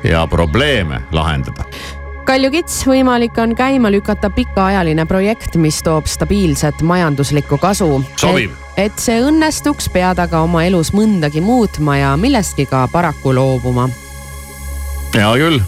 ja 0.04 0.28
probleeme 0.28 1.02
lahendada. 1.12 1.66
kaljukits, 2.32 2.86
võimalik 2.88 3.36
on 3.44 3.52
käima 3.60 3.90
lükata 3.92 4.30
pikaajaline 4.32 5.04
projekt, 5.10 5.58
mis 5.60 5.82
toob 5.84 6.08
stabiilset 6.08 6.80
majanduslikku 6.82 7.58
kasu. 7.60 7.90
Sobib. 8.16 8.54
et 8.80 9.00
see 9.04 9.20
õnnestuks, 9.20 9.90
pead 9.92 10.20
aga 10.24 10.40
oma 10.46 10.64
elus 10.64 10.94
mõndagi 10.96 11.44
muutma 11.44 11.98
ja 12.00 12.14
millestki 12.18 12.66
ka 12.72 12.86
paraku 12.92 13.34
loobuma. 13.36 13.90
hea 15.16 15.34
küll, 15.42 15.60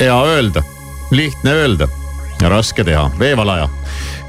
hea 0.00 0.18
öelda, 0.34 0.62
lihtne 1.10 1.56
öelda 1.62 1.88
ja 2.42 2.52
raske 2.52 2.84
teha, 2.84 3.08
veevalaja. 3.18 3.70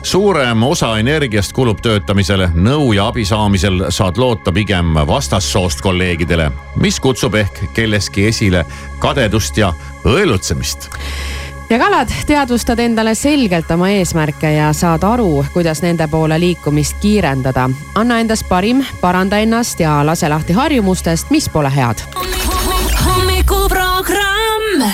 Suurem 0.08 0.64
osa 0.64 0.94
energiast 1.00 1.52
kulub 1.54 1.82
töötamisele, 1.84 2.48
nõu 2.56 2.94
ja 2.96 3.10
abi 3.12 3.26
saamisel 3.28 3.90
saad 3.92 4.18
loota 4.18 4.54
pigem 4.56 4.96
vastassoost 5.08 5.82
kolleegidele, 5.84 6.48
mis 6.80 7.00
kutsub 7.04 7.36
ehk 7.36 7.60
kelleski 7.76 8.28
esile 8.30 8.64
kadedust 9.04 9.58
ja 9.60 9.74
õelutsemist 10.08 10.88
ja 11.70 11.80
kalad, 11.82 12.14
teadvustad 12.28 12.80
endale 12.80 13.16
selgelt 13.20 13.72
oma 13.76 13.90
eesmärke 13.98 14.54
ja 14.56 14.72
saad 14.74 15.04
aru, 15.04 15.46
kuidas 15.54 15.84
nende 15.84 16.08
poole 16.08 16.40
liikumist 16.40 16.96
kiirendada. 17.04 17.70
anna 17.96 18.20
endast 18.24 18.48
parim, 18.50 18.86
paranda 19.02 19.38
ennast 19.44 19.80
ja 19.80 20.06
lase 20.06 20.30
lahti 20.30 20.54
harjumustest, 20.54 21.30
mis 21.30 21.50
pole 21.50 21.72
head. 21.76 21.96
hommikuprogramm. 23.06 24.88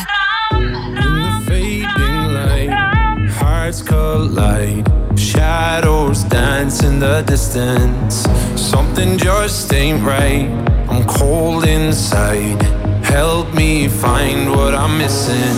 hearts 3.63 3.83
collide, 3.83 4.92
shadows 5.33 6.23
dance 6.25 6.83
in 6.83 6.99
the 6.99 7.23
distance. 7.23 8.15
Something 8.55 9.17
just 9.17 9.73
ain't 9.73 10.03
right. 10.03 10.47
I'm 10.89 11.03
cold 11.05 11.65
inside. 11.65 12.61
Help 13.03 13.53
me 13.53 13.87
find 13.87 14.51
what 14.51 14.73
I'm 14.75 14.97
missing. 14.97 15.57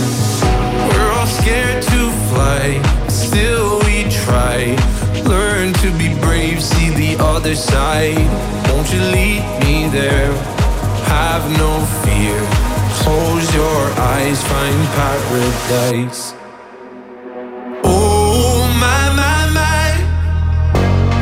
We're 0.88 1.12
all 1.16 1.26
scared 1.26 1.82
to 1.92 2.00
fly, 2.30 2.64
still 3.08 3.78
we 3.86 3.96
try. 4.24 4.58
Learn 5.34 5.72
to 5.82 5.88
be 6.00 6.08
brave, 6.20 6.62
see 6.62 6.90
the 6.90 7.22
other 7.22 7.54
side. 7.54 8.26
Won't 8.68 8.88
you 8.94 9.02
lead 9.16 9.42
me 9.64 9.88
there? 9.90 10.32
Have 11.16 11.44
no 11.64 11.72
fear. 12.02 12.38
Close 13.02 13.46
your 13.54 13.82
eyes, 14.14 14.38
find 14.50 14.80
paradise. 14.98 16.45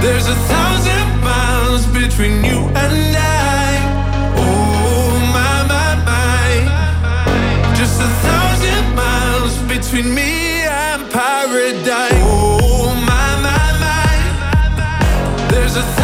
There's 0.04 0.28
a 0.28 0.34
thousand 0.34 1.20
miles 1.22 1.86
between 1.86 2.44
you 2.44 2.58
and 2.82 3.16
I. 3.16 3.70
Oh 4.36 5.18
my 5.32 5.56
my 5.72 5.90
my. 6.04 7.74
Just 7.74 8.02
a 8.02 8.10
thousand 8.28 8.94
miles 8.94 9.56
between 9.62 10.14
me 10.14 10.60
and 10.60 11.10
paradise. 11.10 12.20
Oh 12.20 12.92
my 13.10 13.28
my 13.46 13.66
my. 13.80 15.48
There's 15.50 15.76
a 15.76 16.03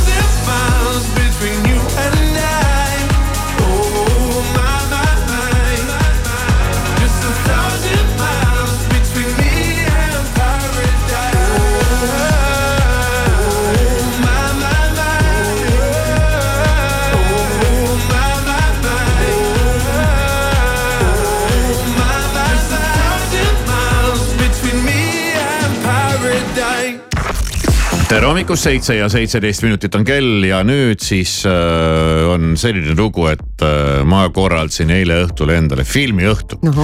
tere 28.11 28.27
hommikust, 28.27 28.65
seitse 28.67 28.95
ja 28.97 29.05
seitseteist 29.07 29.63
minutit 29.63 29.93
on 29.95 30.03
kell 30.03 30.43
ja 30.43 30.57
nüüd 30.67 30.99
siis 30.99 31.45
äh, 31.47 32.25
on 32.27 32.57
selline 32.59 32.91
lugu, 32.97 33.29
et 33.31 33.63
äh, 33.63 34.01
ma 34.03 34.25
korraldasin 34.35 34.91
eile 34.91 35.21
õhtul 35.29 35.53
endale 35.55 35.85
filmiõhtu. 35.87 36.59
noh, 36.67 36.81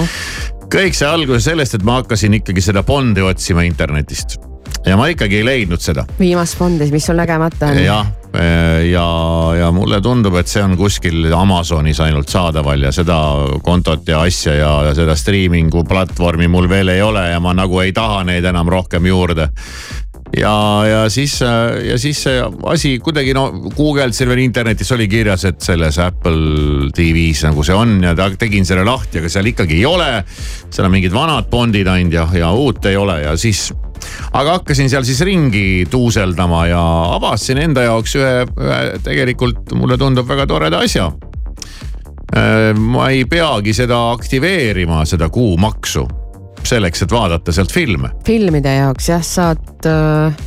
kõik 0.72 0.96
sai 0.96 1.10
alguse 1.12 1.50
sellest, 1.50 1.76
et 1.76 1.84
ma 1.84 1.98
hakkasin 2.00 2.38
ikkagi 2.40 2.64
seda 2.64 2.80
Bondi 2.86 3.20
otsima 3.20 3.66
internetist 3.68 4.38
ja 4.88 4.96
ma 4.96 5.10
ikkagi 5.12 5.42
ei 5.42 5.44
leidnud 5.44 5.84
seda. 5.84 6.06
viimast 6.16 6.56
fondi, 6.56 6.88
mis 6.94 7.10
sul 7.10 7.20
nägemata 7.20 7.74
on. 7.74 7.82
jah, 7.82 8.08
ja, 8.88 9.06
ja 9.58 9.70
mulle 9.74 10.00
tundub, 10.00 10.40
et 10.40 10.48
see 10.48 10.64
on 10.64 10.78
kuskil 10.80 11.28
Amazonis 11.36 12.00
ainult 12.04 12.32
saadaval 12.32 12.88
ja 12.88 12.92
seda 12.94 13.20
kontot 13.64 14.08
ja 14.08 14.24
asja 14.24 14.56
ja, 14.56 14.72
ja 14.88 14.96
seda 14.96 15.16
striimingu 15.16 15.84
platvormi 15.88 16.48
mul 16.48 16.72
veel 16.72 16.96
ei 16.96 17.04
ole 17.04 17.28
ja 17.34 17.40
ma 17.40 17.52
nagu 17.52 17.84
ei 17.84 17.92
taha 17.92 18.24
neid 18.32 18.48
enam 18.48 18.72
rohkem 18.72 19.12
juurde 19.12 19.50
ja, 20.36 20.84
ja 20.86 21.10
siis, 21.10 21.40
ja 21.88 21.98
siis 21.98 22.20
see 22.22 22.40
asi 22.68 22.98
kuidagi 23.04 23.32
no 23.36 23.48
guugeldasin 23.76 24.28
veel 24.28 24.42
internetis 24.44 24.90
oli 24.92 25.08
kirjas, 25.08 25.44
et 25.48 25.60
selles 25.64 25.98
Apple 26.02 26.90
TV-s 26.94 27.46
nagu 27.48 27.64
see 27.64 27.76
on 27.76 27.98
ja 28.04 28.14
tegin 28.38 28.66
selle 28.68 28.84
lahti, 28.86 29.22
aga 29.22 29.32
seal 29.32 29.48
ikkagi 29.52 29.80
ei 29.80 29.86
ole. 29.88 30.10
seal 30.70 30.88
on 30.88 30.92
mingid 30.92 31.14
vanad 31.14 31.48
Bondid 31.50 31.88
ainult 31.88 32.14
ja, 32.14 32.26
ja 32.34 32.52
uut 32.52 32.84
ei 32.90 32.96
ole 32.96 33.22
ja 33.22 33.36
siis, 33.40 33.70
aga 34.32 34.58
hakkasin 34.58 34.90
seal 34.90 35.06
siis 35.08 35.20
ringi 35.26 35.86
tuuseldama 35.90 36.66
ja 36.68 36.84
avastasin 37.16 37.64
enda 37.64 37.88
jaoks 37.88 38.18
ühe, 38.20 38.36
ühe 38.44 38.82
tegelikult 39.04 39.74
mulle 39.78 39.98
tundub 39.98 40.28
väga 40.28 40.46
toreda 40.46 40.84
asja. 40.84 41.10
ma 42.76 43.08
ei 43.08 43.24
peagi 43.24 43.72
seda 43.72 44.10
aktiveerima, 44.12 45.04
seda 45.08 45.30
kuumaksu 45.32 46.04
selleks, 46.66 47.02
et 47.02 47.12
vaadata 47.12 47.52
sealt 47.52 47.72
filme. 47.72 48.10
Filmide 48.26 48.74
jaoks 48.80 49.08
jah, 49.12 49.22
saad 49.24 49.86
äh, 49.88 50.42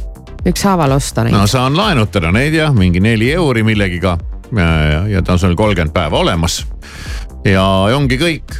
ükshaaval 0.47 0.97
osta 0.97 1.25
neid. 1.25 1.35
No 1.35 1.47
saan 1.47 1.77
laenutada 1.77 2.31
neid 2.35 2.57
jah, 2.57 2.73
mingi 2.75 3.03
neli 3.03 3.31
euri 3.33 3.63
millegiga 3.63 4.17
ja, 4.55 4.91
ja, 4.91 5.07
ja 5.07 5.21
ta 5.21 5.33
on 5.33 5.39
sul 5.39 5.55
kolmkümmend 5.55 5.93
päeva 5.93 6.19
olemas. 6.19 6.65
ja 7.45 7.63
ongi 7.95 8.17
kõik, 8.21 8.55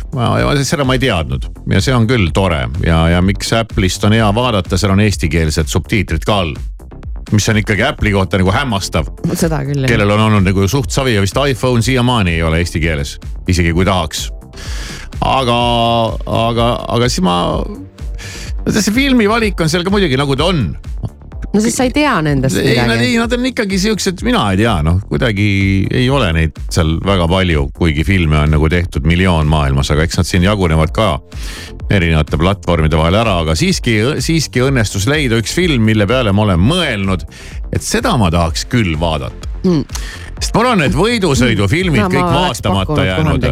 seda 0.65 0.85
ma 0.87 0.97
ei 0.97 1.03
teadnud. 1.03 1.47
Ja 1.71 1.81
see 1.83 1.95
on 1.95 2.07
küll 2.09 2.31
tore. 2.33 2.63
Ja, 2.85 3.03
ja 3.09 3.21
miks 3.21 3.53
Apple'ist 3.53 4.03
on 4.07 4.15
hea 4.17 4.27
vaadata, 4.35 4.77
seal 4.77 4.95
on 4.95 5.03
eestikeelsed 5.03 5.69
subtiitrid 5.71 6.25
ka 6.25 6.41
all. 6.43 6.55
mis 7.31 7.47
on 7.49 7.57
ikkagi 7.61 7.83
Apple'i 7.87 8.11
kohta 8.11 8.39
nagu 8.41 8.51
hämmastav, 8.51 9.07
seda 9.39 9.61
küll 9.63 9.85
kellel 9.87 10.09
on 10.11 10.25
olnud 10.25 10.43
nagu 10.43 10.65
suht 10.67 10.91
savi 10.91 11.13
ja 11.15 11.21
vist 11.23 11.37
iPhone 11.39 11.81
siiamaani 11.81 12.33
ei 12.33 12.43
ole 12.43 12.59
eesti 12.59 12.81
keeles, 12.83 13.19
isegi 13.47 13.71
kui 13.73 13.85
tahaks. 13.85 14.25
aga, 15.21 15.59
aga, 16.25 16.69
aga 16.97 17.09
siis 17.09 17.23
ma, 17.25 17.37
see 18.67 18.95
filmivalik 18.95 19.59
on 19.61 19.71
seal 19.71 19.85
ka 19.85 19.93
muidugi 19.93 20.19
nagu 20.19 20.37
ta 20.37 20.49
on 20.51 20.65
no 21.51 21.59
siis 21.61 21.75
sa 21.75 21.85
ei 21.87 21.91
tea 21.95 22.13
nendest 22.23 22.57
ei, 22.59 22.75
nad 22.77 22.93
midagi. 22.93 23.09
ei, 23.09 23.17
nad 23.19 23.35
on 23.35 23.47
ikkagi 23.51 23.79
siuksed, 23.83 24.23
mina 24.27 24.43
ei 24.53 24.61
tea, 24.61 24.77
noh 24.85 25.01
kuidagi 25.09 25.47
ei 25.91 26.07
ole 26.13 26.31
neid 26.35 26.61
seal 26.71 26.95
väga 27.05 27.27
palju, 27.31 27.67
kuigi 27.75 28.05
filme 28.07 28.39
on 28.39 28.55
nagu 28.55 28.71
tehtud 28.71 29.07
miljoon 29.07 29.51
maailmas, 29.51 29.91
aga 29.93 30.07
eks 30.07 30.21
nad 30.21 30.29
siin 30.29 30.47
jagunevad 30.47 30.95
ka 30.95 31.11
erinevate 31.91 32.39
platvormide 32.39 32.99
vahel 32.99 33.19
ära, 33.19 33.37
aga 33.43 33.55
siiski, 33.59 33.97
siiski 34.23 34.63
õnnestus 34.63 35.09
leida 35.11 35.41
üks 35.41 35.55
film, 35.57 35.83
mille 35.91 36.07
peale 36.07 36.31
ma 36.35 36.47
olen 36.47 36.63
mõelnud, 36.63 37.27
et 37.75 37.83
seda 37.83 38.15
ma 38.19 38.31
tahaks 38.31 38.67
küll 38.71 38.95
vaadata 38.99 39.50
mm.. 39.63 39.83
sest 40.39 40.55
mul 40.57 40.71
on 40.73 40.83
need 40.85 40.97
võidusõidufilmid 40.97 42.01
No, 42.01 42.09
no, 42.09 42.15
kõik 42.15 42.31
vaatamata 42.37 43.05
jäänud 43.05 43.45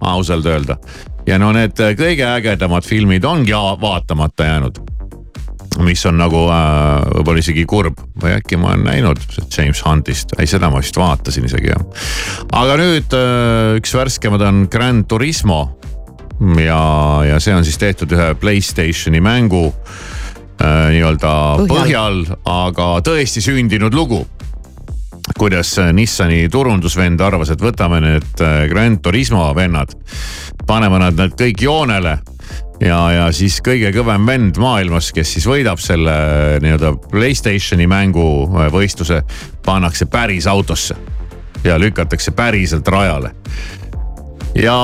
ausalt 0.00 0.46
öelda. 0.50 0.78
ja 1.26 1.38
no 1.38 1.52
need 1.56 1.78
kõige 1.78 2.26
ägedamad 2.28 2.86
filmid 2.86 3.24
ongi 3.24 3.54
vaatamata 3.80 4.50
jäänud 4.50 4.82
mis 5.82 6.04
on 6.06 6.18
nagu 6.20 6.44
äh, 6.52 7.02
võib-olla 7.16 7.42
isegi 7.42 7.64
kurb 7.68 7.98
või 8.22 8.34
äkki 8.36 8.58
ma 8.60 8.72
olen 8.72 8.84
näinud 8.86 9.20
James 9.42 9.82
Huntist, 9.84 10.34
ei 10.38 10.46
seda 10.50 10.70
ma 10.70 10.82
vist 10.82 10.96
vaatasin 10.98 11.48
isegi 11.48 11.72
jah. 11.72 11.82
aga 12.54 12.76
nüüd 12.80 13.16
äh, 13.16 13.78
üks 13.80 13.94
värskemad 13.96 14.44
on 14.46 14.66
Gran 14.70 15.04
Turismo 15.10 15.64
ja, 16.60 16.80
ja 17.26 17.40
see 17.42 17.54
on 17.56 17.66
siis 17.66 17.78
tehtud 17.80 18.12
ühe 18.14 18.30
Playstationi 18.38 19.22
mängu 19.24 19.66
äh, 19.66 20.92
nii-öelda 20.94 21.34
Põhjal. 21.64 21.74
põhjal, 21.74 22.22
aga 22.44 22.88
tõesti 23.06 23.42
sündinud 23.44 23.94
lugu 23.96 24.24
kuidas 25.38 25.78
äh, 25.78 25.92
Nissani 25.92 26.48
turundusvend 26.52 27.20
arvas, 27.24 27.50
et 27.54 27.62
võtame 27.62 28.00
need 28.04 28.44
äh, 28.44 28.64
Gran 28.70 28.98
Turismo 29.02 29.46
vennad, 29.56 29.94
paneme 30.66 31.00
nad 31.00 31.16
need 31.18 31.36
kõik 31.38 31.64
joonele 31.64 32.18
ja, 32.84 32.98
ja 33.14 33.24
siis 33.32 33.60
kõige 33.64 33.92
kõvem 33.96 34.26
vend 34.28 34.60
maailmas, 34.60 35.10
kes 35.16 35.36
siis 35.36 35.48
võidab 35.48 35.80
selle 35.82 36.12
äh, 36.12 36.58
nii-öelda 36.64 36.94
Playstationi 37.10 37.88
mängu 37.90 38.26
võistluse, 38.74 39.22
pannakse 39.64 40.08
päris 40.12 40.48
autosse 40.50 40.96
ja 41.64 41.78
lükatakse 41.80 42.34
päriselt 42.36 42.88
rajale. 42.88 43.32
ja 44.60 44.76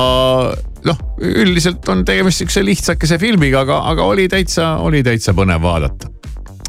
noh, 0.84 1.00
üldiselt 1.20 1.88
on 1.92 2.04
tegemist 2.08 2.40
siukse 2.40 2.64
lihtsakese 2.64 3.20
filmiga, 3.20 3.66
aga, 3.66 3.82
aga 3.92 4.08
oli 4.08 4.28
täitsa, 4.28 4.76
oli 4.80 5.04
täitsa 5.04 5.36
põnev 5.36 5.60
vaadata. 5.62 6.08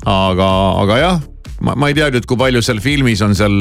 aga, 0.05 0.49
aga 0.83 0.97
jah, 0.97 1.21
ma, 1.61 1.75
ma 1.75 1.89
ei 1.91 1.97
tea 1.97 2.09
nüüd, 2.13 2.25
kui 2.29 2.39
palju 2.39 2.61
seal 2.65 2.81
filmis 2.83 3.21
on 3.25 3.35
seal 3.37 3.57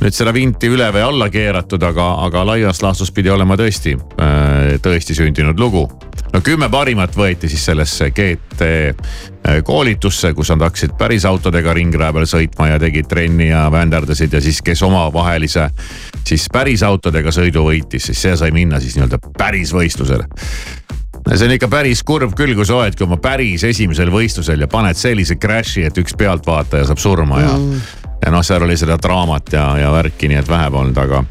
nüüd 0.00 0.16
seda 0.16 0.32
vinti 0.34 0.70
üle 0.72 0.88
või 0.94 1.04
alla 1.04 1.28
keeratud, 1.32 1.82
aga, 1.86 2.08
aga 2.26 2.44
laias 2.52 2.82
laastus 2.84 3.12
pidi 3.14 3.32
olema 3.32 3.56
tõesti, 3.60 3.96
tõesti 4.84 5.16
sündinud 5.16 5.60
lugu. 5.60 5.86
no 6.32 6.40
kümme 6.44 6.68
parimat 6.70 7.16
võeti 7.16 7.48
siis 7.48 7.64
sellesse 7.64 8.10
GT 8.10 8.62
äh, 8.66 9.60
koolitusse, 9.64 10.32
kus 10.34 10.50
nad 10.50 10.64
hakkasid 10.66 10.96
päris 10.98 11.24
autodega 11.24 11.74
ringraja 11.74 12.12
peal 12.12 12.26
sõitma 12.26 12.68
ja 12.72 12.78
tegid 12.82 13.08
trenni 13.08 13.48
ja 13.48 13.68
vänderdasid 13.72 14.32
ja 14.32 14.40
siis, 14.40 14.62
kes 14.62 14.82
omavahelise 14.82 15.68
siis 16.24 16.48
päris 16.52 16.82
autodega 16.82 17.32
sõidu 17.32 17.66
võitis, 17.68 18.10
siis 18.10 18.22
see 18.22 18.36
sai 18.36 18.50
minna 18.54 18.80
siis 18.80 18.98
nii-öelda 18.98 19.20
päris 19.38 19.72
võistlusele 19.74 20.28
see 21.32 21.46
on 21.48 21.54
ikka 21.56 21.68
päris 21.72 22.02
kurb 22.06 22.34
küll, 22.36 22.54
kui 22.56 22.66
sa 22.68 22.80
oledki 22.82 23.06
oma 23.06 23.16
päris 23.22 23.64
esimesel 23.64 24.12
võistlusel 24.12 24.60
ja 24.60 24.68
paned 24.70 24.98
sellise 24.98 25.38
crash'i, 25.40 25.86
et 25.88 25.98
üks 26.00 26.16
pealtvaataja 26.20 26.90
saab 26.90 27.00
surma 27.00 27.40
ja 27.40 27.54
mm. 27.56 27.80
ja 28.26 28.34
noh, 28.34 28.44
seal 28.44 28.66
oli 28.66 28.76
seda 28.80 28.98
draamat 29.00 29.56
ja, 29.56 29.64
ja 29.80 29.90
värki, 29.94 30.28
nii 30.30 30.42
et 30.42 30.50
vähe 30.50 30.70
polnud, 30.74 31.00
aga, 31.00 31.24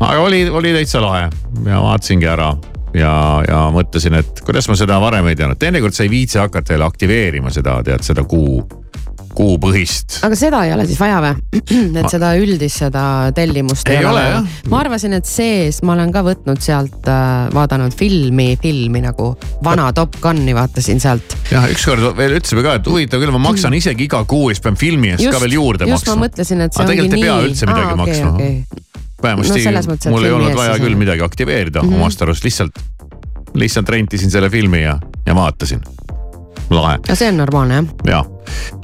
aga 0.00 0.18
oli, 0.24 0.42
oli 0.48 0.74
täitsa 0.76 1.04
lahe 1.04 1.28
ja 1.68 1.84
vaatasingi 1.84 2.28
ära 2.30 2.50
ja, 2.96 3.12
ja 3.48 3.62
mõtlesin, 3.74 4.16
et 4.22 4.42
kuidas 4.46 4.68
ma 4.70 4.76
seda 4.80 5.00
varem 5.02 5.28
ei 5.28 5.36
teadnud, 5.36 5.60
teinekord 5.60 5.96
sa 5.96 6.06
ei 6.06 6.12
viitsi 6.12 6.40
hakata 6.40 6.76
jälle 6.76 6.88
aktiveerima 6.88 7.52
seda, 7.54 7.78
tead 7.84 8.06
seda 8.06 8.24
kuu 8.28 8.62
kuupõhist. 9.38 10.18
aga 10.26 10.38
seda 10.38 10.62
ei 10.66 10.72
ole 10.74 10.86
siis 10.88 10.98
vaja 11.00 11.20
või? 11.22 11.60
et 12.00 12.10
seda 12.10 12.32
üldist, 12.40 12.82
seda 12.82 13.02
tellimust 13.36 13.88
ei, 13.90 14.00
ei 14.00 14.08
ole 14.08 14.24
jah. 14.24 14.48
ma 14.72 14.80
arvasin, 14.82 15.14
et 15.18 15.28
sees, 15.28 15.80
ma 15.86 15.94
olen 15.94 16.12
ka 16.14 16.24
võtnud 16.26 16.62
sealt 16.64 17.08
äh,, 17.10 17.48
vaadanud 17.54 17.94
filmi, 17.98 18.50
filmi 18.62 19.02
nagu 19.04 19.30
vana 19.64 19.90
Top 19.96 20.18
Gun'i 20.22 20.54
vaatasin 20.56 21.02
sealt. 21.02 21.36
jah, 21.52 21.68
ükskord 21.72 22.10
veel 22.18 22.38
ütlesime 22.40 22.64
ka, 22.66 22.78
et 22.80 22.90
huvitav 22.90 23.22
küll, 23.22 23.34
ma 23.34 23.42
maksan 23.50 23.72
mm. 23.72 23.82
isegi 23.82 24.08
iga 24.08 24.24
kuu 24.28 24.50
eest 24.52 24.64
pean 24.64 24.78
filmi 24.80 25.14
eest 25.14 25.24
just, 25.26 25.36
ka 25.36 25.42
veel 25.44 25.58
juurde 25.58 25.86
just 25.88 25.94
maksma. 25.94 26.08
just, 26.08 26.14
ma 26.14 26.26
mõtlesin, 26.26 26.66
et 26.66 26.74
see 26.74 26.84
aga 26.84 26.94
ongi 26.94 27.00
nii. 27.00 27.08
tegelikult 27.08 27.22
ei 27.22 27.28
pea 27.28 27.48
üldse 27.48 27.70
midagi 27.70 27.86
Aa, 27.86 27.94
okay, 27.94 28.02
maksma 28.02 28.30
okay. 28.34 28.84
vähemasti 29.22 30.08
no, 30.08 30.16
mul 30.16 30.28
ei 30.28 30.36
olnud 30.40 30.58
vaja 30.58 30.78
küll 30.82 30.98
midagi 30.98 31.26
aktiveerida 31.26 31.82
mm 31.82 31.94
-hmm. 31.94 32.02
omast 32.02 32.26
arust, 32.26 32.46
lihtsalt, 32.46 32.82
lihtsalt 33.54 33.94
rentisin 33.94 34.34
selle 34.34 34.50
filmi 34.50 34.82
ja, 34.82 34.98
ja 35.26 35.38
vaatasin 35.38 35.84
lahe. 36.70 36.98
no 37.08 37.16
see 37.18 37.30
on 37.32 37.40
normaalne 37.40 37.80
jah. 37.80 37.90
ja, 38.08 38.22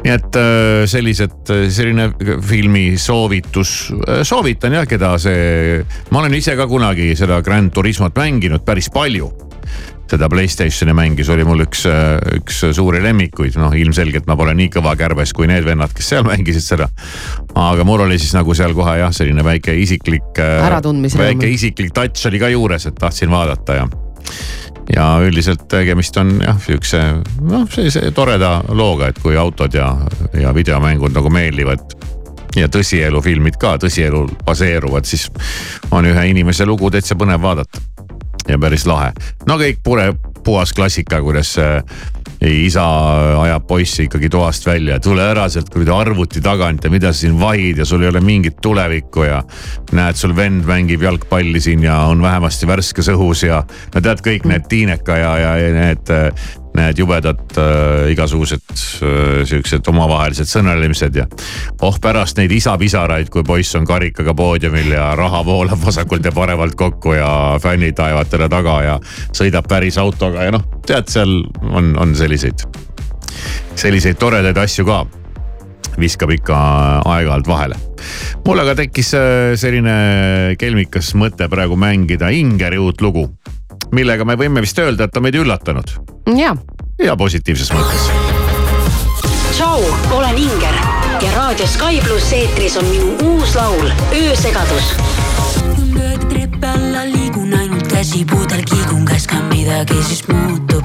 nii 0.05 0.15
et 0.15 0.39
äh, 0.41 0.85
sellised, 0.91 1.55
selline 1.75 2.11
filmi 2.45 2.87
soovitus, 3.01 3.75
soovitan 4.27 4.79
jah, 4.81 4.89
keda 4.89 5.15
see, 5.23 5.81
ma 6.11 6.23
olen 6.23 6.39
ise 6.41 6.57
ka 6.59 6.69
kunagi 6.71 7.13
seda 7.19 7.43
Grand 7.45 7.73
Turismot 7.75 8.17
mänginud 8.19 8.65
päris 8.67 8.91
palju 8.93 9.33
seda 10.11 10.29
Playstationi 10.29 10.95
mängi, 10.97 11.25
see 11.25 11.35
oli 11.35 11.47
mul 11.49 11.65
üks, 11.65 11.85
üks 12.37 12.61
suuri 12.77 13.01
lemmikuid, 13.05 13.57
noh 13.61 13.73
ilmselgelt 13.79 14.29
ma 14.29 14.37
pole 14.39 14.53
nii 14.57 14.71
kõva 14.77 14.95
kärbes 15.01 15.33
kui 15.37 15.49
need 15.51 15.65
vennad, 15.67 15.93
kes 15.97 16.11
seal 16.13 16.27
mängisid 16.31 16.65
seda. 16.65 16.89
aga 17.59 17.87
mul 17.89 18.05
oli 18.07 18.19
siis 18.21 18.35
nagu 18.37 18.55
seal 18.57 18.77
kohe 18.77 18.99
jah, 19.01 19.15
selline 19.15 19.45
väike 19.47 19.75
isiklik. 19.81 20.43
väike 21.19 21.51
isiklik 21.51 21.95
touch 21.97 22.29
oli 22.31 22.43
ka 22.43 22.53
juures, 22.53 22.87
et 22.91 23.01
tahtsin 23.01 23.33
vaadata 23.33 23.81
ja 23.81 23.89
ja 24.93 25.07
üldiselt 25.25 25.69
tegemist 25.71 26.17
on 26.21 26.37
jah, 26.45 26.59
sihukese 26.61 27.03
noh, 27.41 27.65
sellise 27.73 28.11
toreda 28.17 28.59
looga, 28.69 29.09
et 29.09 29.21
kui 29.23 29.37
autod 29.37 29.75
ja, 29.75 29.93
ja 30.37 30.55
videomängud 30.55 31.15
nagu 31.17 31.33
meeldivad 31.33 31.97
ja 32.59 32.69
tõsielufilmid 32.71 33.59
ka 33.61 33.77
tõsielul 33.83 34.31
baseeruvad, 34.47 35.09
siis 35.09 35.29
on 35.91 36.07
ühe 36.07 36.29
inimese 36.31 36.67
lugu 36.69 36.91
täitsa 36.93 37.17
põnev 37.19 37.43
vaadata. 37.43 37.83
Ja 38.49 38.59
päris 38.61 38.87
lahe, 38.87 39.13
no 39.49 39.59
kõik 39.61 39.83
pure, 39.85 40.13
puhas 40.45 40.73
klassika, 40.77 41.23
kuidas 41.25 41.57
isa 42.45 42.85
ajab 43.41 43.67
poissi 43.69 44.05
ikkagi 44.09 44.29
toast 44.33 44.67
välja, 44.67 44.99
tule 45.01 45.23
ära 45.25 45.47
sealt 45.49 45.71
kuradi 45.73 45.93
arvuti 45.95 46.43
tagant 46.45 46.85
ja 46.85 46.91
mida 46.93 47.13
sa 47.13 47.23
siin 47.23 47.39
vahid 47.41 47.81
ja 47.81 47.87
sul 47.89 48.03
ei 48.05 48.11
ole 48.11 48.21
mingit 48.25 48.59
tulevikku 48.63 49.25
ja. 49.25 49.43
näed, 49.93 50.19
sul 50.21 50.35
vend 50.37 50.67
mängib 50.69 51.03
jalgpalli 51.03 51.61
siin 51.61 51.85
ja 51.87 52.03
on 52.11 52.23
vähemasti 52.23 52.69
värskes 52.69 53.09
õhus 53.15 53.47
ja 53.47 53.63
no 53.95 54.05
tead 54.05 54.21
kõik 54.27 54.49
need 54.51 54.69
Tiineka 54.69 55.17
ja, 55.21 55.33
ja, 55.39 55.57
ja 55.63 55.73
need 55.79 56.15
need 56.75 56.99
jubedad 56.99 57.59
äh, 57.59 58.11
igasugused 58.13 58.63
äh, 58.75 59.43
siuksed 59.47 59.87
omavahelised 59.91 60.51
sõnelemised 60.51 61.17
ja. 61.19 61.27
oh 61.87 61.99
pärast 62.03 62.39
neid 62.41 62.53
isapisaraid, 62.55 63.31
kui 63.33 63.45
poiss 63.47 63.77
on 63.79 63.87
karikaga 63.87 64.35
poodiumil 64.37 64.95
ja 64.97 65.13
raha 65.19 65.45
voolab 65.47 65.83
vasakult 65.85 66.27
ja 66.27 66.35
paremalt 66.35 66.75
kokku 66.79 67.15
ja 67.15 67.31
fännid 67.63 67.99
ajavad 67.99 68.33
teda 68.33 68.51
taga 68.51 68.79
ja 68.83 68.97
sõidab 69.33 69.69
päris 69.71 69.99
autoga 70.03 70.49
ja 70.49 70.55
noh, 70.55 70.67
tead, 70.87 71.11
seal 71.15 71.37
on, 71.71 71.95
on 72.01 72.17
selliseid, 72.19 72.67
selliseid 73.79 74.19
toredaid 74.19 74.59
asju 74.65 74.87
ka 74.89 75.05
viskab 76.01 76.33
ikka 76.35 76.57
aeg-ajalt 77.07 77.49
vahele. 77.49 77.79
mul 78.47 78.67
aga 78.67 78.75
tekkis 78.83 79.15
äh, 79.15 79.55
selline 79.61 80.57
kelmikas 80.59 81.15
mõte 81.15 81.47
praegu 81.51 81.79
mängida 81.79 82.35
Ingeri 82.35 82.83
uut 82.83 83.05
lugu 83.05 83.29
millega 83.95 84.27
me 84.27 84.37
võime 84.39 84.63
vist 84.65 84.79
öelda, 84.79 85.09
et 85.09 85.15
ta 85.15 85.23
meid 85.25 85.37
üllatanud. 85.39 85.95
ja. 86.37 86.55
ja 87.03 87.17
positiivses 87.17 87.73
mõttes. 87.75 88.09
tšau, 89.55 89.83
olen 90.19 90.39
Inger 90.39 90.79
ja 91.23 91.33
raadio 91.37 91.67
Sky 91.67 92.01
pluss 92.05 92.33
eetris 92.33 92.77
on 92.81 92.89
minu 92.91 93.35
uus 93.35 93.55
laul 93.57 93.91
Öösegadus. 94.13 94.95
lööd 95.95 96.27
treppe 96.31 96.69
alla, 96.69 97.05
liigun 97.09 97.55
ainult 97.55 97.87
käsipuudel, 97.89 98.65
kiigun, 98.71 99.05
käskan 99.05 99.47
midagi, 99.53 100.03
siis 100.03 100.25
muutub. 100.29 100.85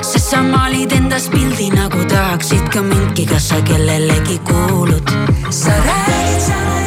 sest 0.00 0.30
sa 0.30 0.42
maalid 0.42 0.92
endast 0.92 1.30
pildi 1.30 1.70
nagu 1.74 2.04
tahaksid 2.08 2.68
ka 2.72 2.82
mindki, 2.82 3.26
kas 3.26 3.48
sa 3.48 3.60
kellelegi 3.60 4.38
kuulud? 4.46 5.10
sa 5.50 5.70
räägid 5.70 6.40
salaja, 6.40 6.81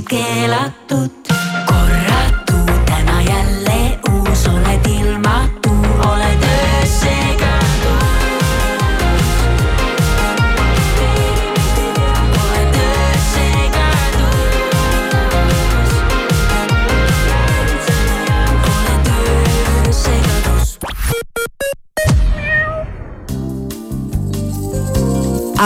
oleksid 0.00 0.08
keelatud. 0.08 1.19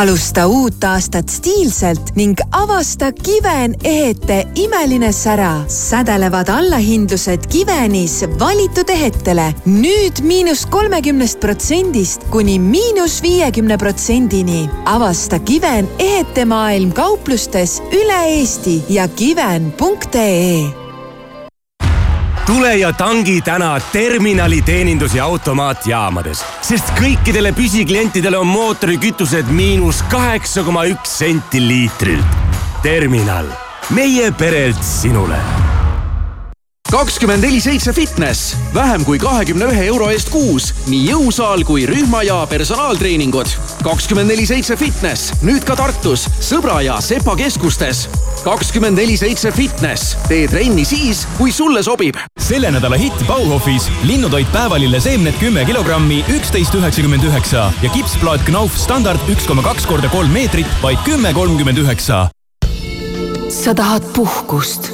Alusta 0.05 0.43
uut 0.47 0.85
aastat 0.85 1.33
stiilselt 1.33 2.11
ning 2.19 2.37
avasta 2.53 3.09
Kiven 3.13 3.73
ehete 3.85 4.43
imeline 4.61 5.13
sära. 5.13 5.65
sädelevad 5.69 6.49
allahindlused 6.49 7.47
Kivenis 7.49 8.25
valitud 8.41 8.89
ehetele 8.89 9.49
nüüd 9.65 10.21
miinus 10.21 10.67
kolmekümnest 10.67 11.41
protsendist 11.41 12.29
kuni 12.31 12.59
miinus 12.59 13.23
viiekümne 13.23 13.79
protsendini. 13.79 14.69
avasta 14.85 15.39
Kiven 15.39 15.89
ehete 15.99 16.45
maailm 16.45 16.93
kauplustes 16.93 17.81
üle 17.93 18.23
Eesti 18.37 18.83
ja 18.89 19.09
kiven.ee 19.09 20.84
tule 22.47 22.77
ja 22.77 22.93
tangi 22.93 23.41
täna 23.41 23.81
terminali 23.93 24.63
teenindus- 24.63 25.15
ja 25.15 25.25
automaatjaamades, 25.25 26.45
sest 26.61 26.93
kõikidele 26.99 27.53
püsiklientidele 27.57 28.39
on 28.39 28.47
mootorikütused 28.47 29.49
miinus 29.49 30.03
kaheksa 30.13 30.65
koma 30.65 30.85
üks 30.85 31.19
senti 31.19 31.63
liitrilt. 31.69 32.43
terminal, 32.83 33.47
meie 33.91 34.33
perelt 34.33 34.83
sinule 34.85 35.64
kakskümmend 36.91 37.43
neli 37.43 37.61
seitse 37.61 37.93
fitness, 37.93 38.55
vähem 38.75 39.05
kui 39.05 39.19
kahekümne 39.19 39.67
ühe 39.73 39.87
euro 39.89 40.11
eest 40.13 40.29
kuus, 40.33 40.69
nii 40.87 41.09
jõusaal 41.09 41.65
kui 41.67 41.87
rühma 41.89 42.23
ja 42.27 42.43
personaaltreeningud. 42.51 43.49
kakskümmend 43.83 44.31
neli 44.31 44.47
seitse 44.47 44.77
fitness, 44.77 45.33
nüüd 45.43 45.65
ka 45.67 45.77
Tartus, 45.77 46.27
Sõbra 46.45 46.81
ja 46.85 47.01
Sepa 47.01 47.37
keskustes. 47.37 48.09
kakskümmend 48.45 48.99
neli 49.01 49.17
seitse 49.17 49.53
fitness, 49.53 50.17
tee 50.29 50.47
trenni 50.49 50.85
siis, 50.85 51.27
kui 51.39 51.53
sulle 51.53 51.83
sobib. 51.83 52.17
selle 52.39 52.71
nädala 52.71 52.97
hitt 52.97 53.27
Bauhofis 53.27 53.91
linnutoit 54.03 54.53
päevalille 54.53 55.01
seemned 55.01 55.35
kümme 55.41 55.65
kilogrammi, 55.65 56.25
üksteist 56.29 56.75
üheksakümmend 56.75 57.25
üheksa 57.25 57.73
ja 57.83 57.91
kipsplaat 57.91 58.45
Knauf 58.45 58.77
standard 58.77 59.21
üks 59.29 59.47
koma 59.47 59.63
kaks 59.63 59.87
korda 59.87 60.09
kolm 60.09 60.31
meetrit, 60.31 60.67
vaid 60.83 60.99
kümme 61.05 61.33
kolmkümmend 61.33 61.79
üheksa. 61.79 62.29
sa 63.49 63.75
tahad 63.75 64.03
puhkust, 64.15 64.94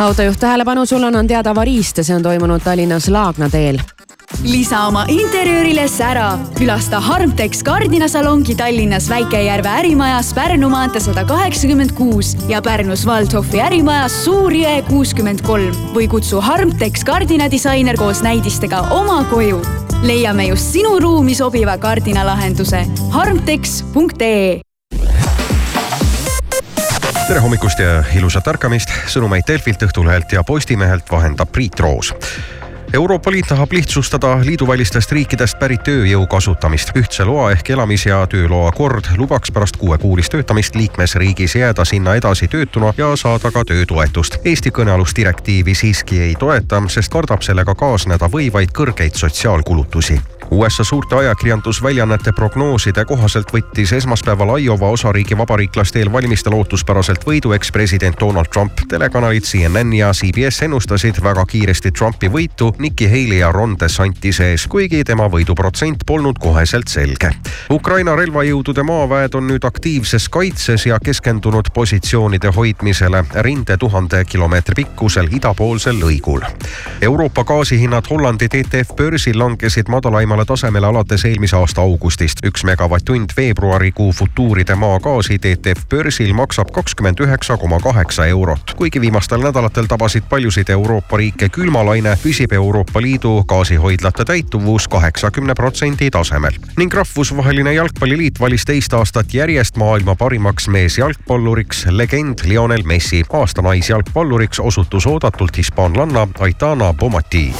autojuht 0.00 0.40
tähelepanu, 0.40 0.86
sul 0.86 1.02
on, 1.02 1.16
on 1.16 1.26
teada 1.26 1.50
avariist 1.50 1.98
ja 1.98 2.04
see 2.04 2.16
on 2.16 2.22
toimunud 2.22 2.62
Tallinnas 2.64 3.08
Laagna 3.08 3.50
teel 3.50 3.80
lisa 4.42 4.86
oma 4.86 5.04
interjöörile 5.08 5.88
sära. 5.88 6.38
külasta 6.58 7.00
Harmtex 7.00 7.62
kardinasalongi 7.62 8.54
Tallinnas 8.54 9.08
Väike-Järve 9.10 9.68
ärimajas 9.68 10.34
Pärnu 10.34 10.68
maantee 10.68 11.00
sada 11.00 11.24
kaheksakümmend 11.24 11.92
kuus 11.92 12.36
ja 12.48 12.62
Pärnus 12.62 13.06
Waldhofi 13.06 13.60
ärimajas 13.60 14.24
Suur-Jõe 14.24 14.82
kuuskümmend 14.88 15.42
kolm 15.42 15.76
või 15.94 16.08
kutsu 16.08 16.40
Harmtex 16.40 17.04
kardinadisainer 17.04 17.96
koos 17.96 18.22
näidistega 18.22 18.80
oma 18.90 19.24
koju. 19.30 19.60
leiame 20.02 20.46
just 20.46 20.72
sinu 20.72 20.98
ruumi 21.00 21.34
sobiva 21.34 21.78
kardinalahenduse 21.78 22.86
harmtex.ee 23.10 24.69
tere 27.30 27.40
hommikust 27.40 27.78
ja 27.78 28.00
ilusat 28.18 28.48
ärkamist, 28.50 28.90
sõnumeid 29.06 29.44
Delfilt, 29.46 29.84
Õhtulehelt 29.86 30.32
ja 30.34 30.42
Postimehelt 30.42 31.06
vahendab 31.12 31.52
Priit 31.54 31.78
Roos 31.78 32.08
Euroopa 32.92 33.30
Liit 33.30 33.46
tahab 33.46 33.70
lihtsustada 33.72 34.32
liiduvälistest 34.42 35.12
riikidest 35.14 35.58
pärit 35.58 35.84
tööjõu 35.86 36.26
kasutamist. 36.26 36.90
ühtse 36.96 37.24
loa 37.24 37.52
ehk 37.52 37.70
elamis- 37.70 38.06
ja 38.06 38.26
tööloa 38.26 38.72
kord 38.72 39.12
lubaks 39.16 39.52
pärast 39.52 39.76
kuuekuulist 39.76 40.32
töötamist 40.32 40.74
liikmesriigis 40.74 41.54
jääda 41.54 41.84
sinna 41.84 42.14
edasi 42.14 42.48
töötuna 42.48 42.92
ja 42.96 43.16
saada 43.16 43.50
ka 43.50 43.64
töötoetust. 43.64 44.38
Eesti 44.44 44.70
kõnealust 44.70 45.16
direktiivi 45.16 45.74
siiski 45.74 46.20
ei 46.20 46.34
toeta, 46.34 46.82
sest 46.88 47.12
kardab 47.12 47.42
sellega 47.42 47.74
kaasneda 47.74 48.26
võivaid 48.26 48.74
kõrgeid 48.74 49.14
sotsiaalkulutusi 49.14 50.20
USA 50.50 50.84
suurte 50.84 51.16
ajakirjandusväljaannete 51.16 52.32
prognooside 52.32 53.04
kohaselt 53.04 53.52
võttis 53.54 53.92
esmaspäeval 53.94 54.56
Iowa 54.58 54.88
osariigi 54.90 55.36
vabariiklaste 55.38 56.00
eelvalimistel 56.02 56.54
ootuspäraselt 56.58 57.22
võidu 57.26 57.52
ekspresident 57.54 58.18
Donald 58.20 58.50
Trump. 58.52 58.72
telekanalid 58.88 59.46
CNN 59.46 59.92
ja 59.92 60.10
CBS 60.12 60.62
ennustasid 60.62 61.22
väga 61.22 61.44
kiiresti 61.46 61.92
Trumpi 61.92 62.28
võitu 62.28 62.74
Nikki 62.78 63.06
Haley 63.06 63.38
ja 63.38 63.52
Ron 63.52 63.76
DeSantise 63.80 64.50
ees, 64.50 64.66
kuigi 64.66 65.04
tema 65.04 65.28
võiduprotsent 65.30 66.02
polnud 66.06 66.38
koheselt 66.38 66.88
selge. 66.88 67.30
Ukraina 67.70 68.16
relvajõudude 68.16 68.82
maaväed 68.82 69.34
on 69.38 69.46
nüüd 69.46 69.64
aktiivses 69.64 70.28
kaitses 70.28 70.86
ja 70.86 70.98
keskendunud 70.98 71.70
positsioonide 71.74 72.50
hoidmisele 72.56 73.22
rinde 73.46 73.76
tuhande 73.76 74.24
kilomeetri 74.24 74.74
pikkusel 74.82 75.30
idapoolsel 75.30 76.02
lõigul. 76.02 76.42
Euroopa 77.02 77.44
gaasihinnad 77.44 78.10
Hollandi 78.10 78.48
TTF 78.48 78.96
börsil 78.96 79.38
langesid 79.38 79.86
madalaimale 79.88 80.39
madalale 80.40 80.46
tasemele 80.46 80.86
alates 80.86 81.24
eelmise 81.24 81.56
aasta 81.56 81.80
augustist. 81.80 82.38
üks 82.44 82.64
megavatt-tund 82.64 83.30
veebruarikuu 83.36 84.12
futuuride 84.12 84.74
maagaasi 84.74 85.38
TTF 85.38 85.88
börsil 85.88 86.32
maksab 86.32 86.70
kakskümmend 86.72 87.20
üheksa 87.20 87.56
koma 87.56 87.78
kaheksa 87.80 88.26
eurot. 88.26 88.74
kuigi 88.76 89.00
viimastel 89.00 89.42
nädalatel 89.42 89.86
tabasid 89.86 90.24
paljusid 90.28 90.68
Euroopa 90.68 91.16
riike 91.16 91.48
külmalaine, 91.48 92.16
püsib 92.22 92.52
Euroopa 92.52 93.00
Liidu 93.00 93.44
gaasihoidlate 93.44 94.24
täituvus 94.24 94.88
kaheksakümne 94.88 95.54
protsendi 95.54 96.10
tasemel. 96.10 96.52
ning 96.78 96.94
Rahvusvaheline 96.94 97.74
Jalgpalliliit 97.74 98.40
valis 98.40 98.64
teist 98.64 98.92
aastat 98.92 99.34
järjest 99.34 99.76
maailma 99.76 100.14
parimaks 100.14 100.68
meesjalgpalluriks 100.68 101.86
legend 101.90 102.38
Lionel 102.44 102.82
Messi. 102.82 103.24
aasta 103.32 103.62
naisjalgpalluriks 103.62 104.60
osutus 104.60 105.06
oodatult 105.06 105.56
hispaanlanna 105.56 106.28
Aitana 106.38 106.94
Bomati. 106.94 107.52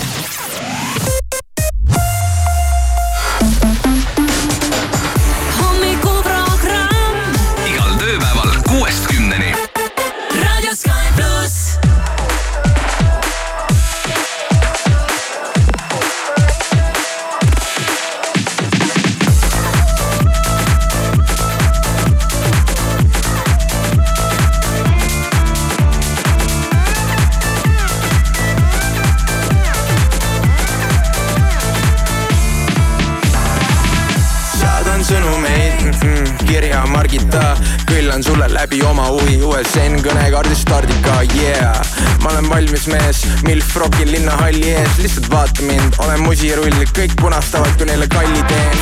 Küllan 38.20 38.22
sulle 38.22 38.54
läbi 38.54 38.82
oma 38.82 39.06
huvi. 39.08 39.40
USN 39.42 40.00
kõnekaardi 40.04 40.54
stardika, 40.54 41.22
yeah. 41.34 41.80
Ma 42.22 42.30
olen 42.30 42.48
valmis 42.48 42.86
mees, 42.86 43.24
milf 43.44 43.76
rokil 43.76 44.10
linnahalli 44.12 44.72
ees, 44.74 44.98
lihtsalt 44.98 45.30
vaata 45.30 45.62
mind, 45.62 45.96
olen 45.98 46.20
musirull, 46.22 46.84
kõik 46.96 47.14
punastavad, 47.20 47.76
kui 47.78 47.86
neile 47.86 48.08
kalli 48.08 48.42
teen. 48.48 48.76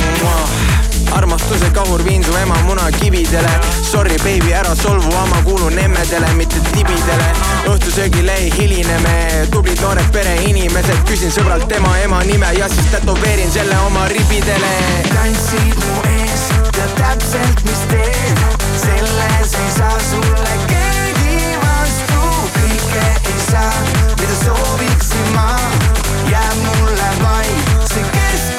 Armastuse 1.15 1.71
kahur 1.73 2.03
viin 2.05 2.25
su 2.25 2.35
ema 2.37 2.57
munakividele. 2.67 3.51
Sorry 3.91 4.17
baby, 4.19 4.53
ära 4.53 4.75
solvu, 4.77 5.13
ma 5.31 5.43
kuulun 5.45 5.79
emmedele, 5.79 6.33
mitte 6.37 6.61
tibidele. 6.73 7.31
Õhtusöögile 7.71 8.35
ei 8.43 8.53
hiline 8.59 8.99
me, 9.05 9.19
tublid 9.51 9.81
noored 9.81 10.13
pereinimesed. 10.13 11.05
Küsin 11.09 11.33
sõbralt 11.33 11.69
tema 11.71 11.97
ema 12.05 12.23
nime 12.29 12.53
ja 12.59 12.69
siis 12.69 12.91
tätoveerin 12.93 13.53
selle 13.53 13.79
oma 13.87 14.09
ribidele. 14.13 14.75
Tantsid 15.15 15.87
mu 15.87 16.03
ees 16.13 16.28
tead 16.79 16.95
täpselt, 16.95 17.65
mis 17.65 17.81
teen, 17.91 18.39
selles 18.77 19.55
ei 19.55 19.71
saa 19.79 19.99
sulle 20.11 20.55
keegi 20.71 21.57
vastu, 21.63 22.21
kõike 22.55 23.03
ei 23.33 23.41
saa, 23.49 23.73
mida 24.21 24.39
sooviksin 24.45 25.35
ma, 25.35 25.49
jääb 26.31 26.63
mulle 26.69 27.11
vaid 27.25 27.75
see 27.91 28.07
keskeldisko. 28.15 28.58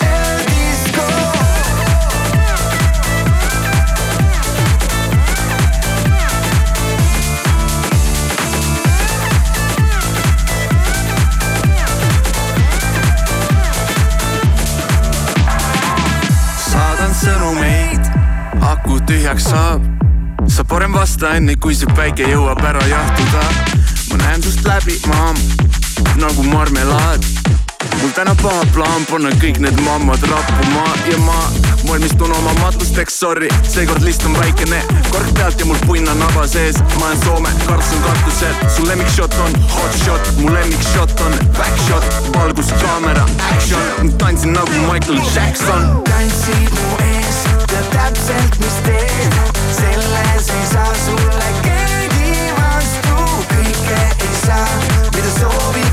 Sõnumeid 17.20 18.12
aku 18.64 19.00
tühjaks 19.08 19.50
saab 19.52 19.84
sa 20.50 20.64
parem 20.64 20.94
vasta 20.96 21.36
enne, 21.38 21.56
kui 21.60 21.76
see 21.78 21.90
päike 21.98 22.28
jõuab 22.30 22.62
ära 22.66 22.86
jahtuda. 22.90 23.44
ma 24.10 24.22
näen 24.24 24.44
sust 24.44 24.66
läbi, 24.66 24.98
maam, 25.08 25.38
nagu 26.18 26.44
marmelaad. 26.48 27.39
Mul 28.02 28.12
täna 28.16 28.36
paha 28.44 28.64
plaan 28.74 29.06
panna 29.10 29.32
kõik 29.42 29.60
need 29.64 29.82
mammad 29.86 30.24
rappuma 30.32 30.86
ja 31.12 31.18
ma 31.24 31.38
valmistun 31.88 32.32
oma 32.36 32.54
matusteks, 32.60 33.20
sorry, 33.20 33.48
seekord 33.64 34.04
list 34.04 34.26
on 34.26 34.36
väikene. 34.40 34.82
kork 35.12 35.34
pealt 35.34 35.60
ja 35.60 35.66
mul 35.66 35.80
punn 35.88 36.10
on 36.12 36.20
naba 36.20 36.48
sees, 36.48 36.78
ma 37.00 37.06
olen 37.06 37.22
Soome, 37.24 37.50
Karlsson 37.66 38.02
katusel. 38.04 38.56
su 38.76 38.86
lemmikshot 38.88 39.34
on 39.46 39.56
hot 39.76 40.00
shot, 40.04 40.32
mu 40.38 40.54
lemmikshot 40.54 41.22
on 41.26 41.38
back 41.58 41.78
shot, 41.88 42.06
valgus, 42.36 42.72
kaamera, 42.82 43.26
action. 43.52 44.14
tantsin 44.18 44.54
nagu 44.54 44.72
Michael 44.92 45.22
Jackson. 45.36 46.02
tantsid 46.10 46.72
mu 46.80 46.98
ees, 47.12 47.44
tead 47.68 47.92
täpselt, 47.96 48.60
mis 48.60 48.82
teed 48.88 49.40
selles 49.80 50.50
ei 50.50 50.66
saa 50.74 50.92
sulle 51.06 51.54
keegi 51.62 52.52
vastu, 52.58 53.22
kõike 53.54 54.02
ei 54.28 54.36
saa, 54.46 54.68
mida 55.16 55.32
sooviksin 55.40 55.89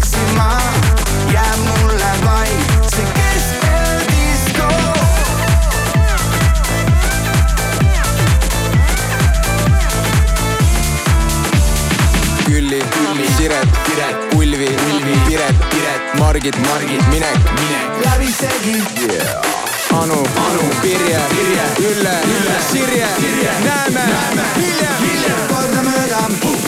Külli, 12.56 12.78
Külli, 12.78 13.26
Siret, 13.36 13.68
Piret, 13.84 14.34
Ulvi, 14.34 14.68
Ulvi, 14.88 15.14
Piret, 15.26 15.56
Piret, 15.68 16.18
Margit, 16.18 16.56
Margit, 16.56 17.02
Minek, 17.12 17.36
Minek. 17.60 17.86
läbisegi 18.04 18.76
yeah. 19.12 20.00
Anu, 20.00 20.20
Anu, 20.46 20.62
Pirje, 20.80 21.20
Pirje, 21.34 21.66
Ülle, 21.90 22.14
Ülle, 22.34 22.56
Sirje, 22.70 23.08
Sirje, 23.20 23.52
näeme, 23.64 24.04
näeme, 24.12 24.44
hiljem, 24.56 24.96
hiljem. 25.04 25.40
kordamööda 25.52 26.65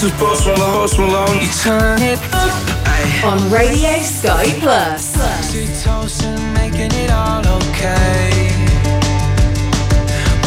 this 0.00 0.12
is 0.12 0.18
Post 0.18 0.46
Malone. 0.46 0.72
Post 0.74 0.98
Malone. 0.98 1.40
You 1.40 1.48
turn 1.62 2.02
it 2.02 2.20
up. 2.34 3.24
On 3.24 3.50
Radio 3.50 3.98
Sky 4.02 4.44
Plus. 4.60 5.16
Oxytocin, 5.16 6.36
making 6.52 6.92
it 7.00 7.10
all 7.10 7.40
okay. 7.40 8.50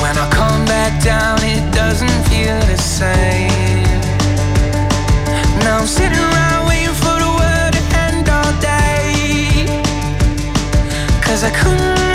When 0.01 0.15
I 0.17 0.29
come 0.31 0.65
back 0.65 1.03
down, 1.03 1.39
it 1.41 1.63
doesn't 1.73 2.19
feel 2.29 2.59
the 2.67 2.77
same. 2.77 3.49
Now 5.63 5.79
I'm 5.79 5.88
sitting 5.88 6.19
around 6.19 6.67
waiting 6.67 6.93
for 6.93 7.17
the 7.23 7.31
world 7.39 7.73
to 7.73 7.83
end 8.05 8.29
all 8.29 8.53
day. 8.62 9.65
Cause 11.23 11.43
I 11.43 11.49
couldn't 11.49 12.09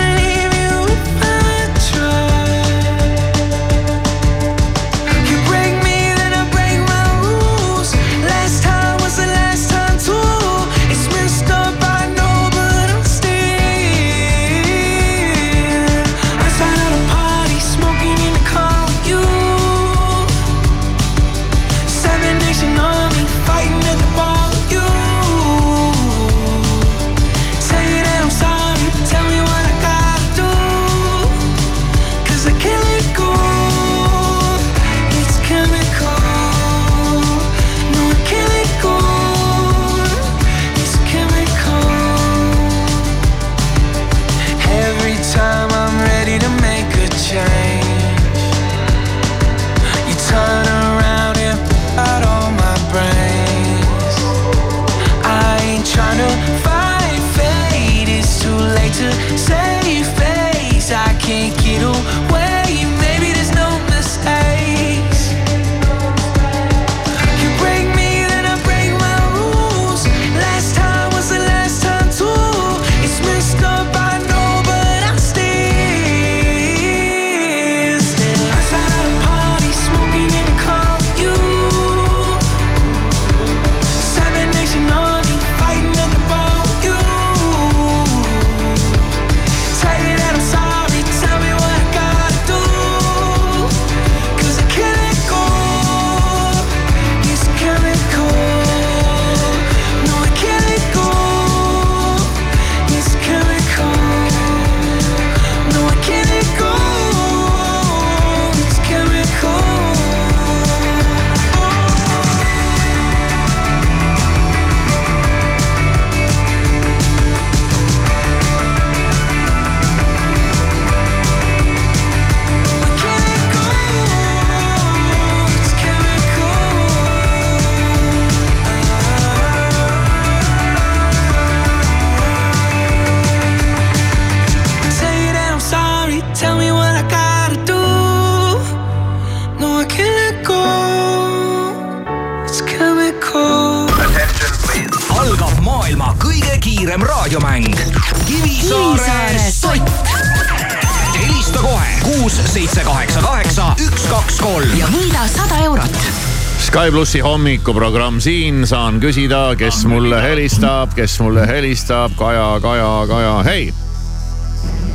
plussi 157.05 157.21
hommikuprogramm 157.21 158.17
siin, 158.17 158.63
saan 158.65 158.97
küsida, 158.97 159.51
kes 159.61 159.83
mulle 159.93 160.23
helistab, 160.23 160.95
kes 160.97 161.19
mulle 161.21 161.43
helistab, 161.45 162.15
Kaja, 162.17 162.47
Kaja, 162.65 163.05
Kaja, 163.09 163.35
hei. 163.45 163.75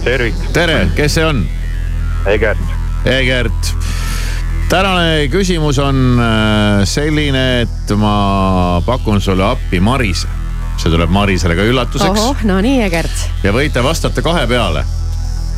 tervik. 0.04 0.40
tere, 0.54 0.88
kes 0.98 1.20
see 1.20 1.26
on? 1.26 1.44
Egert. 2.26 2.66
Egert. 3.06 3.70
tänane 4.70 5.28
küsimus 5.30 5.78
on 5.78 6.18
äh, 6.18 6.82
selline, 6.90 7.62
et 7.62 7.94
ma 7.94 8.82
pakun 8.86 9.22
sulle 9.22 9.46
appi 9.46 9.78
Marise. 9.80 10.26
see 10.82 10.90
tuleb 10.90 11.14
Marisele 11.14 11.54
ka 11.54 11.62
üllatuseks 11.62 12.24
ohoh, 12.26 12.42
no 12.50 12.58
nii, 12.58 12.82
Egert. 12.90 13.28
ja 13.46 13.54
võite 13.54 13.86
vastata 13.86 14.26
kahe 14.26 14.48
peale. 14.50 14.82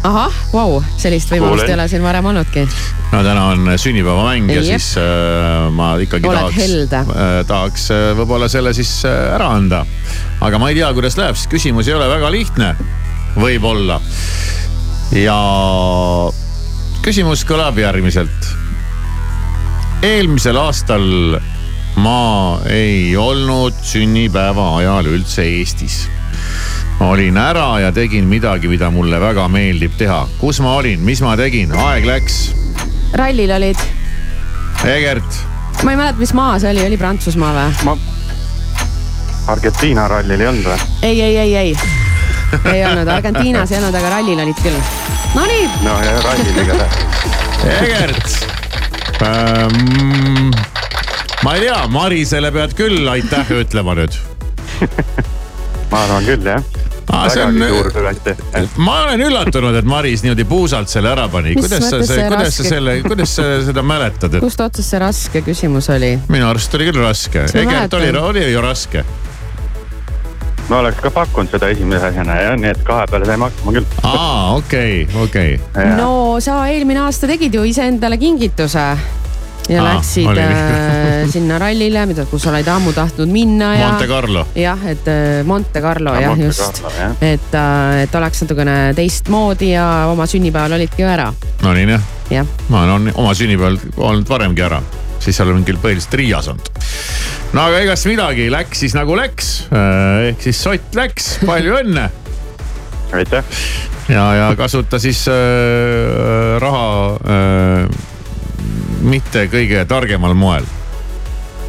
ahah, 0.07 0.37
vau, 0.53 0.79
sellist 0.97 1.29
võimalust 1.29 1.61
Kuulen. 1.61 1.69
ei 1.69 1.77
ole 1.77 1.87
siin 1.91 2.03
varem 2.03 2.27
olnudki. 2.31 2.63
no 3.11 3.21
täna 3.25 3.43
on 3.51 3.69
sünnipäevamäng 3.77 4.49
ja 4.49 4.61
Jep. 4.61 4.81
siis 4.81 4.95
äh, 4.97 5.67
ma 5.73 5.93
ikkagi 6.01 6.29
Oled 6.29 6.41
tahaks 6.41 7.11
äh, 7.13 7.35
tahaks 7.47 7.87
äh, 7.93 8.05
võib-olla 8.17 8.49
selle 8.49 8.73
siis 8.77 8.93
äh, 9.05 9.35
ära 9.35 9.51
anda. 9.59 9.83
aga 10.41 10.61
ma 10.61 10.71
ei 10.71 10.79
tea, 10.79 10.89
kuidas 10.97 11.17
läheb, 11.19 11.37
sest 11.37 11.51
küsimus 11.53 11.89
ei 11.89 11.97
ole 11.97 12.09
väga 12.09 12.31
lihtne, 12.33 12.73
võib-olla. 13.37 13.99
ja 15.21 15.37
küsimus 17.05 17.45
kõlab 17.45 17.77
järgmiselt. 17.81 18.49
eelmisel 20.01 20.57
aastal 20.57 21.37
ma 22.01 22.57
ei 22.71 23.13
olnud 23.19 23.77
sünnipäeva 23.85 24.71
ajal 24.79 25.13
üldse 25.13 25.45
Eestis 25.45 26.07
ma 27.01 27.07
olin 27.09 27.37
ära 27.37 27.79
ja 27.81 27.89
tegin 27.91 28.27
midagi, 28.29 28.69
mida 28.69 28.91
mulle 28.93 29.17
väga 29.19 29.47
meeldib 29.49 29.95
teha. 29.97 30.27
kus 30.37 30.59
ma 30.61 30.75
olin, 30.77 30.99
mis 31.01 31.21
ma 31.25 31.33
tegin, 31.37 31.71
aeg 31.73 32.05
läks. 32.05 32.35
rallil 33.17 33.49
olid, 33.55 33.79
Egert, 34.85 35.39
ma 35.81 35.95
ei 35.95 35.97
mäleta, 35.97 36.21
mis 36.21 36.33
maa 36.37 36.59
see 36.61 36.69
oli, 36.69 36.83
oli 36.85 36.99
Prantsusmaa 37.01 37.53
või? 37.55 37.71
ma, 37.87 37.95
Argentiina 39.49 40.05
rallil 40.13 40.43
ei 40.45 40.49
olnud 40.51 40.69
või? 40.69 40.77
ei, 41.09 41.21
ei, 41.25 41.37
ei, 41.41 41.55
ei, 41.55 41.73
ei 42.75 42.83
olnud, 42.85 43.09
Argentiinas 43.15 43.73
ei 43.73 43.79
olnud, 43.79 43.97
aga 43.97 44.13
rallil 44.19 44.43
olid 44.45 44.61
küll. 44.61 44.77
Nonii, 45.33 45.65
no 45.81 45.95
ja 46.05 46.13
rallil 46.21 46.61
igatahes. 46.61 47.25
Egert 47.79 48.29
ähm,. 49.25 50.53
ma 51.41 51.57
ei 51.57 51.65
tea, 51.65 51.81
Marisele 51.97 52.53
pead 52.53 52.77
küll 52.77 53.09
aitäh 53.09 53.55
ütlema 53.63 53.97
nüüd. 53.97 54.21
ma 55.89 56.05
arvan 56.05 56.29
küll 56.29 56.53
jah. 56.53 56.61
On- 57.11 58.69
ma 58.77 58.97
olen 59.05 59.21
üllatunud, 59.27 59.75
et 59.75 59.85
Maris 59.87 60.23
niimoodi 60.23 60.45
puusalt 60.47 60.89
selle 60.91 61.11
ära 61.11 61.27
pani. 61.31 61.55
Kuidas 61.55 61.83
sa 61.89 61.97
kuidas 61.99 62.07
sa 62.07 62.29
raske- 62.35 62.67
selle, 62.69 62.95
kuidas 63.05 63.35
sa 63.35 63.47
seda 63.65 63.83
mäletad, 63.83 64.37
et 64.37 64.43
kust 64.43 64.61
otsast 64.63 64.89
see 64.93 64.99
raske 65.01 65.41
küsimus 65.45 65.89
oli? 65.93 66.13
minu 66.31 66.47
arust 66.49 66.73
oli 66.77 66.87
küll 66.91 67.01
raske. 67.03 67.45
Egert 67.63 67.93
oli, 67.99 68.09
oli 68.17 68.45
ju 68.51 68.61
raske. 68.63 69.03
ma 70.69 70.77
oleks 70.79 71.01
ka 71.03 71.09
pakkunud 71.11 71.51
seda 71.51 71.67
esimese 71.73 72.05
asjana 72.13 72.35
ja 72.41 72.51
nii, 72.55 72.69
et 72.71 72.83
kahe 72.87 73.07
peale 73.11 73.25
saime 73.27 73.43
hakkama 73.49 73.71
küll. 73.75 73.85
aa, 74.07 74.53
okei, 74.55 75.07
okei. 75.23 75.57
no 75.97 76.37
sa 76.39 76.61
eelmine 76.71 77.01
aasta 77.03 77.27
tegid 77.27 77.53
ju 77.59 77.63
iseendale 77.67 78.17
kingituse 78.21 78.85
ja 79.71 79.83
Aa, 79.83 79.93
läksid 79.95 80.39
äh, 80.41 81.29
sinna 81.31 81.57
rallile, 81.61 82.03
mida, 82.09 82.25
kus 82.29 82.43
sa 82.43 82.51
olid 82.51 82.67
ammu 82.71 82.93
tahtnud 82.95 83.31
minna 83.31 83.71
ja. 83.77 83.91
Monte 83.91 84.07
Carlo. 84.09 84.45
jah, 84.57 84.87
et 84.91 85.07
äh, 85.07 85.43
Monte 85.47 85.83
Carlo 85.83 86.15
Ah, 86.15 86.21
jah, 86.25 86.39
just 86.39 86.81
Carlo, 86.81 86.91
jah., 86.97 87.15
et, 87.23 87.55
et 88.03 88.17
oleks 88.19 88.43
natukene 88.43 88.77
teistmoodi 88.97 89.71
ja 89.73 89.85
oma 90.11 90.27
sünnipäeval 90.29 90.75
olidki 90.79 91.05
ju 91.05 91.11
ära, 91.11 91.29
no 91.63 91.75
nii 91.77 91.87
jah, 91.93 92.09
jah. 92.33 92.51
ma 92.73 92.83
olen 92.87 93.13
oma 93.15 93.35
sünnipäeval 93.37 93.79
olnud 94.11 94.29
varemgi 94.29 94.65
ära, 94.67 94.81
siis 95.23 95.39
olen 95.43 95.63
küll 95.67 95.79
põhiliselt 95.81 96.19
Riias 96.19 96.51
olnud. 96.51 96.71
no 97.55 97.67
aga 97.69 97.83
igast 97.87 98.09
midagi, 98.11 98.49
läks 98.51 98.83
siis 98.83 98.97
nagu 98.97 99.15
läks, 99.19 99.53
ehk 99.71 100.43
siis 100.49 100.59
sott 100.67 100.99
läks, 100.99 101.37
palju 101.47 101.79
õnne. 101.79 102.09
aitäh. 103.15 103.55
ja, 104.11 104.27
ja 104.35 104.53
kasuta 104.59 104.99
siis 104.99 105.23
äh, 105.31 106.57
raha 106.59 106.87
äh, 107.23 108.09
mitte 109.01 109.47
kõige 109.51 109.85
targemal 109.89 110.33
moel. 110.37 110.65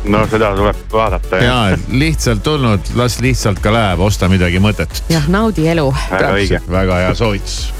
no 0.05 0.25
seda 0.31 0.51
tuleb 0.57 0.77
vaadata 0.93 1.43
ja, 1.43 1.59
et 1.75 1.89
lihtsalt 1.89 2.43
tulnud, 2.43 2.93
las 2.99 3.21
lihtsalt 3.23 3.61
ka 3.63 3.73
läheb, 3.73 4.01
osta 4.01 4.29
midagi 4.29 4.61
mõttetut. 4.63 5.05
jah, 5.13 5.29
naudi 5.29 5.69
elu. 5.69 5.89
väga 6.11 6.33
õige. 6.39 6.63
väga 6.71 7.03
hea 7.05 7.15
soovitus. 7.15 7.73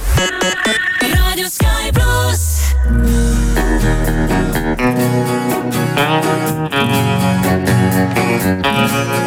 raadio 1.15 1.49
Sky 1.51 1.93
pluss. 1.93 2.63
I'm 8.65 9.22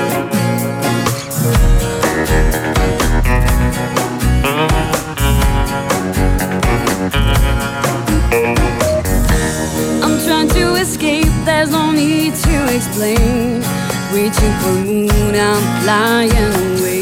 explain. 12.76 13.64
Reaching 14.12 14.54
for 14.60 14.76
moon, 14.84 15.34
I'm 15.34 15.64
flying 15.82 16.32
away. 16.32 17.02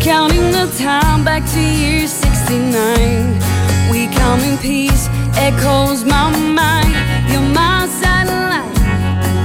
Counting 0.00 0.50
the 0.52 0.66
time 0.78 1.22
back 1.22 1.44
to 1.52 1.60
year 1.60 2.06
69. 2.06 3.38
We 3.90 4.06
come 4.16 4.40
in 4.40 4.56
peace, 4.58 5.08
echoes 5.36 6.04
my 6.04 6.30
mind. 6.60 6.94
You're 7.30 7.50
my 7.60 7.86
satellite, 8.00 8.74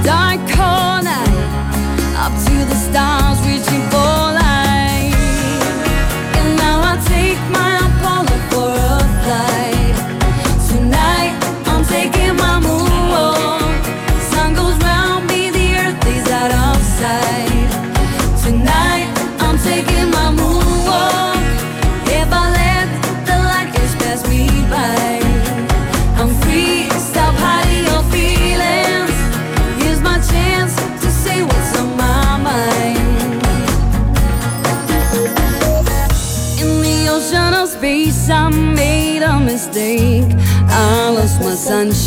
dark 0.04 0.40
corner. 0.56 1.24
Up 2.24 2.32
to 2.46 2.56
the 2.70 2.78
stars, 2.88 3.25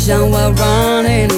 sunshine 0.00 0.30
while 0.30 0.52
running 0.54 1.29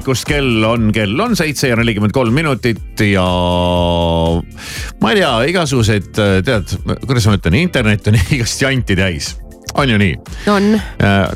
hommikust, 0.00 0.24
kell 0.24 0.64
on, 0.64 0.88
kell 0.96 1.20
on 1.20 1.36
seitse 1.36 1.68
ja 1.68 1.76
nelikümmend 1.76 2.14
kolm 2.16 2.32
minutit 2.32 3.00
ja 3.04 3.24
ma 5.00 5.12
ei 5.12 5.20
tea, 5.20 5.32
igasuguseid, 5.52 6.10
tead, 6.46 6.72
kuidas 7.04 7.28
ma 7.28 7.36
ütlen, 7.36 7.58
internet 7.60 8.08
on 8.08 8.16
igast 8.36 8.62
janti 8.64 8.96
täis, 8.96 9.34
on 9.76 9.92
ju 9.92 9.98
nii? 10.00 10.14
on. 10.48 10.70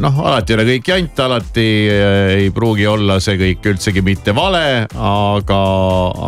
noh, 0.00 0.20
alati 0.24 0.54
ei 0.54 0.58
ole 0.58 0.66
kõik 0.70 0.88
jant, 0.94 1.20
alati 1.26 1.66
eh, 1.92 2.32
ei 2.38 2.52
pruugi 2.56 2.86
olla 2.88 3.18
see 3.20 3.36
kõik 3.40 3.68
üldsegi 3.74 4.04
mitte 4.06 4.34
vale, 4.36 4.86
aga, 4.88 5.60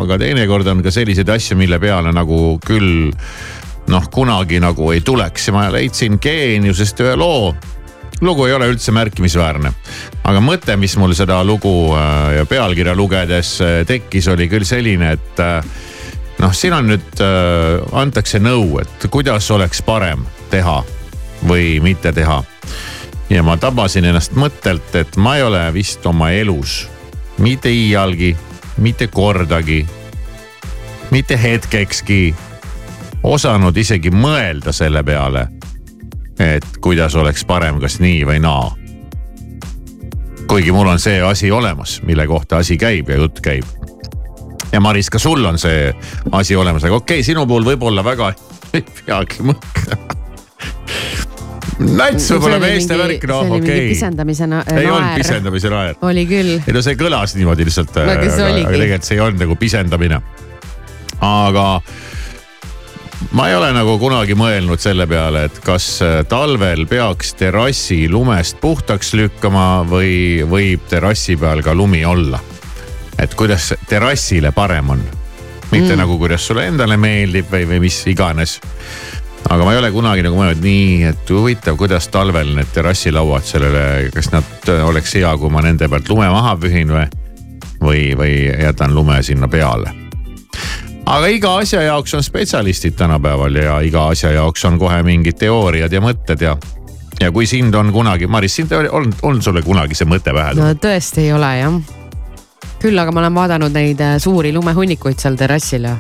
aga 0.03 0.21
teinekord 0.21 0.69
on 0.75 0.85
ka 0.85 0.93
selliseid 0.93 1.33
asju, 1.33 1.57
mille 1.57 1.81
peale 1.81 2.13
nagu 2.13 2.59
küll 2.67 3.09
noh, 3.89 4.11
kunagi 4.13 4.61
nagu 4.61 4.93
ei 4.93 5.01
tuleks 5.01 5.49
ja 5.49 5.57
ma 5.57 5.71
leidsin 5.73 6.21
geeniusest 6.21 7.01
ühe 7.07 7.17
loo 7.17 7.55
lugu 8.21 8.47
ei 8.47 8.55
ole 8.55 8.69
üldse 8.71 8.93
märkimisväärne, 8.97 9.73
aga 10.25 10.41
mõte, 10.41 10.77
mis 10.81 10.97
mul 11.01 11.15
seda 11.17 11.43
lugu 11.45 11.93
äh, 11.97 12.37
ja 12.39 12.47
pealkirja 12.49 12.95
lugedes 12.97 13.57
äh, 13.61 13.81
tekkis, 13.87 14.29
oli 14.33 14.49
küll 14.49 14.65
selline, 14.65 15.13
et 15.17 15.43
äh, 15.43 15.61
noh, 16.41 16.55
siin 16.57 16.77
on 16.77 16.91
nüüd, 16.93 17.23
antakse 17.97 18.41
nõu, 18.41 18.79
et 18.83 19.09
kuidas 19.13 19.51
oleks 19.51 19.83
parem 19.85 20.25
teha 20.51 20.83
või 21.47 21.79
mitte 21.85 22.13
teha. 22.13 22.43
ja 23.31 23.43
ma 23.43 23.57
tabasin 23.57 24.05
ennast 24.05 24.37
mõttelt, 24.37 24.95
et 24.95 25.17
ma 25.17 25.37
ei 25.37 25.43
ole 25.43 25.63
vist 25.75 26.07
oma 26.07 26.31
elus 26.31 26.87
mitte 27.39 27.69
iialgi, 27.69 28.37
mitte 28.79 29.07
kordagi, 29.07 29.87
mitte 31.11 31.37
hetkekski 31.43 32.35
osanud 33.23 33.77
isegi 33.77 34.11
mõelda 34.11 34.73
selle 34.73 35.03
peale 35.05 35.49
et 36.41 36.67
kuidas 36.81 37.15
oleks 37.17 37.45
parem, 37.49 37.81
kas 37.81 38.01
nii 38.03 38.25
või 38.29 38.41
naa. 38.45 38.73
kuigi 40.47 40.73
mul 40.73 40.87
on 40.87 41.01
see 41.03 41.21
asi 41.23 41.51
olemas, 41.51 42.01
mille 42.07 42.27
kohta 42.27 42.61
asi 42.63 42.77
käib 42.79 43.09
ja 43.11 43.17
jutt 43.17 43.41
käib. 43.41 43.65
ja 44.73 44.81
Maris, 44.81 45.11
ka 45.11 45.19
sul 45.19 45.45
on 45.45 45.59
see 45.59 45.93
asi 46.33 46.57
olemas, 46.57 46.85
aga 46.85 46.95
okei 46.95 47.21
okay,, 47.21 47.27
sinu 47.27 47.47
puhul 47.47 47.65
võib-olla 47.65 48.05
väga 48.05 48.33
ei 48.77 48.85
peagi 48.85 49.43
mõtlema. 49.47 50.15
nats 51.97 52.31
võib-olla 52.33 52.61
meeste 52.61 52.99
värk, 52.99 53.25
noh 53.29 53.57
okei 53.59 53.61
okay.. 53.61 53.89
pisendamise 53.93 54.49
na 54.51 54.63
ei 54.67 54.85
naer. 54.85 54.93
olnud 54.93 55.23
pisendamise 55.23 55.73
naer. 55.73 55.97
oli 56.01 56.27
küll. 56.29 56.59
ei 56.61 56.77
no 56.77 56.85
see 56.85 56.99
kõlas 57.01 57.37
niimoodi 57.39 57.69
lihtsalt 57.69 57.97
No 57.97 58.11
aga 58.13 58.29
see 58.29 58.45
aga, 58.45 58.61
aga 58.67 58.77
tegelikult 58.77 59.09
see 59.09 59.17
ei 59.17 59.25
olnud 59.25 59.47
nagu 59.47 59.57
pisendamine. 59.61 60.21
aga 61.21 61.67
ma 63.37 63.49
ei 63.51 63.57
ole 63.57 63.69
nagu 63.77 63.99
kunagi 64.01 64.33
mõelnud 64.39 64.81
selle 64.81 65.05
peale, 65.09 65.43
et 65.51 65.59
kas 65.65 65.87
äh, 66.05 66.23
talvel 66.29 66.87
peaks 66.89 67.35
terrassi 67.37 68.07
lumest 68.09 68.57
puhtaks 68.63 69.13
lükkama 69.19 69.85
või 69.89 70.41
võib 70.49 70.87
terrassi 70.89 71.37
peal 71.37 71.61
ka 71.65 71.75
lumi 71.77 72.05
olla. 72.05 72.41
et 73.19 73.35
kuidas 73.35 73.75
terrassile 73.89 74.53
parem 74.53 74.91
on, 74.91 75.03
mitte 75.71 75.93
mm. 75.93 75.99
nagu 76.01 76.19
kuidas 76.19 76.47
sulle 76.47 76.67
endale 76.69 76.97
meeldib 76.97 77.53
või, 77.53 77.69
või 77.69 77.81
mis 77.81 78.01
iganes. 78.07 78.59
aga 79.49 79.65
ma 79.65 79.73
ei 79.73 79.83
ole 79.83 79.93
kunagi 79.93 80.25
nagu 80.25 80.41
mõelnud 80.41 80.65
nii, 80.65 81.05
et 81.13 81.31
huvitav, 81.31 81.77
kuidas 81.77 82.09
talvel 82.09 82.55
need 82.57 82.73
terrassilauad 82.73 83.45
sellele, 83.45 83.85
kas 84.17 84.33
nad 84.33 84.73
äh, 84.73 84.81
oleks 84.89 85.13
hea, 85.21 85.37
kui 85.37 85.53
ma 85.53 85.61
nende 85.61 85.93
pealt 85.93 86.09
lume 86.09 86.33
maha 86.33 86.57
pühin 86.57 86.89
või, 86.89 87.07
või, 87.85 88.03
või 88.17 88.35
jätan 88.49 88.97
lume 88.97 89.21
sinna 89.23 89.49
peale 89.49 89.93
aga 91.07 91.27
iga 91.31 91.57
asja 91.63 91.83
jaoks 91.87 92.15
on 92.15 92.23
spetsialistid 92.23 92.97
tänapäeval 92.99 93.61
ja 93.61 93.79
iga 93.81 94.09
asja 94.13 94.33
jaoks 94.35 94.65
on 94.65 94.79
kohe 94.79 95.03
mingid 95.07 95.39
teooriad 95.39 95.93
ja 95.93 96.03
mõtted 96.03 96.43
ja. 96.43 96.57
ja 97.21 97.31
kui 97.33 97.47
sind 97.47 97.75
on 97.75 97.93
kunagi, 97.95 98.27
Maris, 98.27 98.57
sind 98.57 98.73
on, 98.73 99.13
on, 99.23 99.43
sulle 99.43 99.63
kunagi 99.63 99.95
see 99.95 100.09
mõte 100.09 100.35
pähe 100.35 100.57
tulnud 100.57 100.75
no 100.75 100.83
tõesti 100.89 101.27
ei 101.29 101.33
ole 101.37 101.53
jah. 101.61 101.79
küll 102.83 102.99
aga 102.99 103.15
ma 103.15 103.25
olen 103.25 103.41
vaadanud 103.41 103.81
neid 103.81 104.03
äh, 104.03 104.19
suuri 104.23 104.53
lumehunnikuid 104.57 105.23
seal 105.23 105.39
terrassil 105.39 105.89
ja 105.91 105.97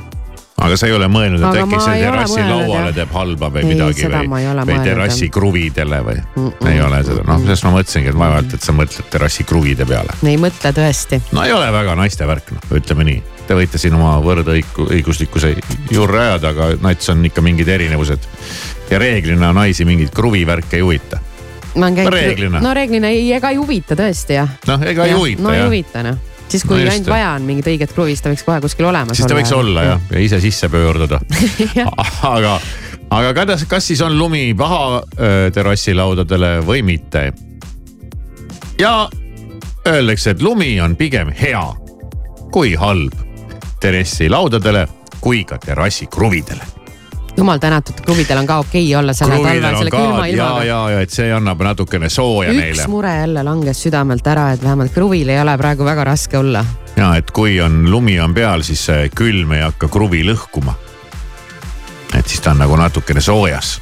aga 0.56 0.76
sa 0.80 0.88
ei 0.88 0.94
ole 0.96 1.06
mõelnud, 1.12 1.42
et 1.44 1.62
äkki 1.62 1.78
see 1.84 2.00
terrassi 2.00 2.42
lauale 2.48 2.92
teeb 2.96 3.12
halba 3.14 3.50
või 3.52 3.62
Ei, 3.62 3.70
midagi 3.74 4.08
või, 4.08 4.46
või 4.72 4.78
terrassi 4.84 5.30
kruvidele 5.32 6.02
või 6.06 6.18
Mm, 6.36 6.50
mm. 6.50 6.68
ei 6.68 6.80
ole 6.80 6.98
seda, 7.04 7.22
noh, 7.28 7.40
sellest 7.44 7.64
ma 7.64 7.70
mõtlesingi, 7.76 8.10
et 8.12 8.18
vaevalt, 8.18 8.54
et 8.56 8.64
sa 8.64 8.72
mõtled 8.76 9.08
terrassi 9.12 9.44
kruvide 9.48 9.86
peale. 9.88 10.16
ei 10.24 10.36
mõtle 10.40 10.72
tõesti. 10.76 11.20
no 11.36 11.44
ei 11.44 11.52
ole 11.52 11.68
väga 11.72 11.94
naiste 11.96 12.28
värk, 12.28 12.50
noh, 12.56 12.68
ütleme 12.76 13.06
nii. 13.08 13.22
Te 13.46 13.54
võite 13.54 13.78
siin 13.78 13.94
oma 13.94 14.16
võrdõiguslikkuse 14.24 15.52
juurde 15.94 16.18
ajada, 16.18 16.50
aga 16.50 16.70
nats 16.82 17.12
on 17.12 17.22
ikka 17.28 17.44
mingid 17.46 17.68
erinevused. 17.70 18.28
ja 18.90 18.98
reeglina 18.98 19.52
naisi 19.52 19.84
mingeid 19.84 20.10
kruvivärke 20.14 20.76
ei 20.76 20.82
huvita. 20.82 21.18
ma 21.74 21.86
olen 21.86 21.94
käinud. 21.94 22.12
Reeglina. 22.12 22.60
no 22.60 22.74
reeglina 22.74 23.08
ei, 23.08 23.32
ega 23.32 23.50
ei 23.50 23.60
huvita 23.60 23.94
tõesti 23.94 24.38
jah. 24.38 24.56
noh, 24.66 24.82
ega 24.82 25.04
ei 25.04 25.12
huvita 25.12 25.42
no 25.42 25.52
ei 25.52 25.60
jah. 25.60 25.68
huvita 25.68 26.02
noh. 26.02 26.18
siis 26.48 26.64
kui 26.64 26.82
No 26.82 26.90
ainult 26.90 27.10
vaja 27.10 27.30
on 27.36 27.46
mingit 27.46 27.70
õiget 27.70 27.94
kruvi, 27.94 28.16
siis 28.16 28.24
ta 28.24 28.32
võiks 28.32 28.46
kohe 28.46 28.60
kuskil 28.64 28.88
olemas 28.90 29.18
siis 29.18 29.30
ta 29.30 29.38
võiks 29.38 29.52
olla 29.54 29.84
jah, 29.92 30.08
ja 30.10 30.22
ise 30.22 30.40
sisse 30.42 30.68
pöörduda. 30.72 31.20
aga, 32.34 32.56
aga 33.10 33.34
kas, 33.34 33.66
kas 33.70 33.86
siis 33.92 34.02
on 34.02 34.18
lumi 34.18 34.48
paha 34.58 35.04
öö, 35.18 35.50
terrassilaudadele 35.54 36.56
või 36.66 36.82
mitte? 36.82 37.30
ja 38.80 39.08
öeldakse, 39.86 40.34
et 40.34 40.42
lumi 40.42 40.80
on 40.80 40.96
pigem 40.98 41.30
hea 41.30 41.62
kui 42.50 42.74
halb 42.74 43.25
terrassilaudadele 43.80 44.88
kui 45.20 45.44
ka 45.44 45.58
terrassikruvidele. 45.58 46.64
jumal 47.36 47.58
tänatud, 47.58 47.94
kruvidel 48.04 48.38
on 48.38 48.46
ka 48.46 48.58
okei 48.58 48.94
olla 48.96 49.12
selle 49.12 49.34
talve, 49.34 49.48
kruvidel 49.48 49.70
on 49.70 49.78
selle 49.78 49.90
külma 49.90 50.26
ja, 50.26 50.32
ilmaga. 50.32 50.64
ja, 50.64 50.78
ja 50.90 51.00
et 51.00 51.10
see 51.12 51.32
annab 51.32 51.60
natukene 51.60 52.08
sooja 52.08 52.52
üks 52.52 52.60
neile. 52.60 52.86
mure 52.88 53.12
jälle 53.16 53.42
langes 53.44 53.82
südamelt 53.82 54.26
ära, 54.26 54.50
et 54.52 54.62
vähemalt 54.64 54.94
kruvil 54.94 55.28
ei 55.28 55.40
ole 55.40 55.58
praegu 55.58 55.84
väga 55.84 56.04
raske 56.04 56.38
olla. 56.38 56.64
ja 56.96 57.14
et 57.16 57.30
kui 57.30 57.60
on 57.60 57.90
lumi 57.90 58.20
on 58.20 58.34
peal, 58.34 58.64
siis 58.64 58.86
see 58.88 59.10
külm 59.14 59.52
ei 59.52 59.60
hakka 59.66 59.88
kruvi 59.88 60.22
lõhkuma. 60.24 60.74
et 62.14 62.26
siis 62.26 62.40
ta 62.40 62.54
on 62.56 62.64
nagu 62.64 62.76
natukene 62.76 63.20
soojas. 63.20 63.80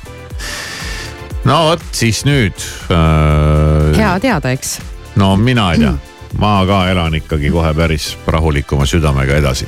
no 1.45 1.61
vot 1.69 1.87
siis 1.93 2.25
nüüd 2.25 2.67
äh,. 2.91 3.95
hea 4.01 4.19
teada, 4.21 4.51
eks. 4.51 4.81
no 5.17 5.37
mina 5.37 5.73
ei 5.73 5.79
tea, 5.79 5.95
ma 6.39 6.65
ka 6.67 6.89
elan 6.91 7.15
ikkagi 7.15 7.51
kohe 7.51 7.75
päris 7.75 8.15
rahulikuma 8.27 8.87
südamega 8.87 9.37
edasi. 9.39 9.67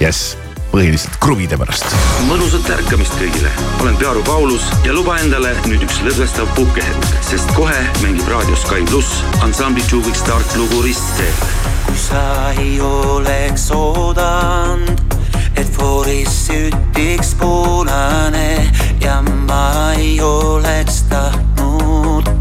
jess, 0.00 0.36
põhiliselt 0.72 1.18
kruvide 1.20 1.58
pärast. 1.60 1.84
mõnusat 2.28 2.70
ärkamist 2.78 3.14
kõigile, 3.20 3.50
olen 3.82 3.96
Pearu 4.00 4.22
Paulus 4.24 4.70
ja 4.86 4.94
luba 4.96 5.18
endale 5.20 5.52
nüüd 5.66 5.84
üks 5.84 6.00
lõdvestav 6.06 6.48
puhkehetk, 6.56 7.08
sest 7.28 7.52
kohe 7.56 7.76
mängib 8.00 8.28
raadio 8.30 8.56
Sky 8.56 8.86
pluss 8.88 9.20
ansambli 9.44 9.84
Tšuviks 9.84 10.24
Start 10.24 10.56
lugu 10.56 10.82
Ristteel. 10.86 11.46
kui 11.86 11.98
sa 11.98 12.24
ei 12.58 12.80
oleks 12.80 13.70
oodanud, 13.74 15.16
et 15.56 15.68
fooris 15.76 16.46
sütiks 16.46 17.34
punane 17.40 18.70
ja 19.00 19.20
ma 19.22 19.92
ei 19.98 20.20
oleks 20.24 21.02
tahtnud 21.10 22.39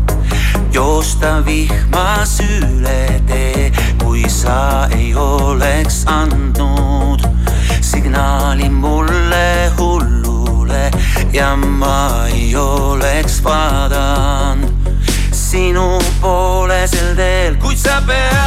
joosta 0.74 1.46
vihmas 1.46 2.40
üle 2.44 3.22
tee, 3.28 3.72
kui 4.04 4.24
sa 4.30 4.88
ei 4.96 5.14
oleks 5.16 6.04
andnud 6.08 7.26
signaali 7.82 8.70
mulle 8.70 9.72
hullule 9.78 10.92
ja 11.34 11.56
ma 11.56 12.28
ei 12.34 12.56
oleks 12.56 13.42
vaadanud 13.44 14.92
sinu 15.34 15.98
poole 16.22 16.84
sel 16.88 17.16
teel, 17.16 17.58
kuid 17.62 17.78
sa 17.78 18.02
peatusid. 18.06 18.39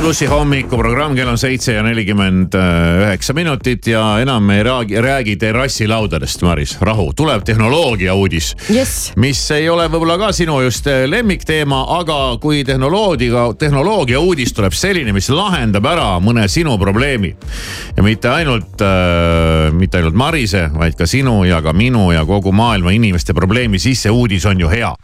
Sky 0.01 0.07
plussi 0.07 0.27
hommikuprogramm, 0.27 1.13
kell 1.13 1.29
on 1.29 1.37
seitse 1.37 1.75
ja 1.75 1.83
nelikümmend 1.85 2.55
üheksa 2.57 3.35
minutit 3.37 3.85
ja 3.91 4.01
enam 4.23 4.47
me 4.49 4.55
ei 4.57 4.63
räägi, 4.65 5.01
räägi 5.05 5.35
terrassilaudadest, 5.37 6.41
Maris, 6.43 6.73
rahu, 6.81 7.11
tuleb 7.17 7.43
tehnoloogia 7.45 8.15
uudis 8.17 8.55
yes.. 8.73 9.13
mis 9.21 9.43
ei 9.53 9.69
ole 9.69 9.91
võib-olla 9.93 10.17
ka 10.23 10.31
sinu 10.33 10.57
just 10.65 10.89
eh, 10.89 11.03
lemmikteema, 11.05 11.83
aga 11.99 12.17
kui 12.41 12.63
tehnoloogia, 12.65 13.43
tehnoloogia 13.61 14.23
uudis 14.25 14.55
tuleb 14.57 14.73
selline, 14.73 15.13
mis 15.13 15.29
lahendab 15.29 15.85
ära 15.93 16.07
mõne 16.25 16.47
sinu 16.49 16.79
probleemi. 16.81 17.35
ja 17.97 18.07
mitte 18.07 18.33
ainult 18.33 18.81
äh,, 18.81 19.69
mitte 19.77 20.01
ainult 20.01 20.17
Marise, 20.17 20.65
vaid 20.81 20.97
ka 20.97 21.05
sinu 21.05 21.43
ja 21.45 21.61
ka 21.61 21.77
minu 21.77 22.07
ja 22.15 22.25
kogu 22.25 22.55
maailma 22.57 22.97
inimeste 22.97 23.37
probleemi, 23.37 23.79
siis 23.79 24.01
see 24.07 24.17
uudis 24.17 24.49
on 24.49 24.65
ju 24.65 24.73
hea. 24.73 24.95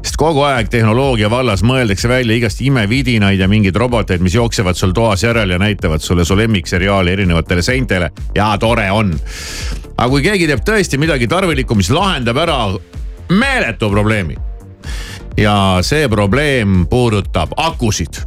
sest 0.00 0.16
kogu 0.16 0.48
aeg 0.48 0.72
tehnoloogia 0.72 1.28
vallas 1.28 1.60
mõeldakse 1.60 2.08
välja 2.08 2.40
igast 2.40 2.64
imevidinaid 2.64 3.44
ja 3.44 3.52
mingeid 3.52 3.76
roboteid, 3.76 4.24
mis 4.24 4.32
jooksevad 4.32 4.45
sul 4.76 4.92
toas 4.92 5.22
järel 5.24 5.50
ja 5.50 5.58
näitavad 5.58 6.00
sulle 6.00 6.24
su 6.24 6.36
lemmikseriaali 6.36 7.12
erinevatele 7.12 7.62
seintele 7.62 8.10
ja 8.34 8.56
tore 8.58 8.90
on. 8.90 9.14
aga 9.96 10.08
kui 10.08 10.22
keegi 10.22 10.46
teeb 10.46 10.64
tõesti 10.66 10.98
midagi 10.98 11.28
tarvilikku, 11.28 11.74
mis 11.74 11.90
lahendab 11.90 12.36
ära 12.36 12.58
meeletu 13.28 13.90
probleemi, 13.90 14.36
ja 15.36 15.78
see 15.82 16.08
probleem 16.08 16.86
puudutab 16.90 17.52
akusid 17.56 18.22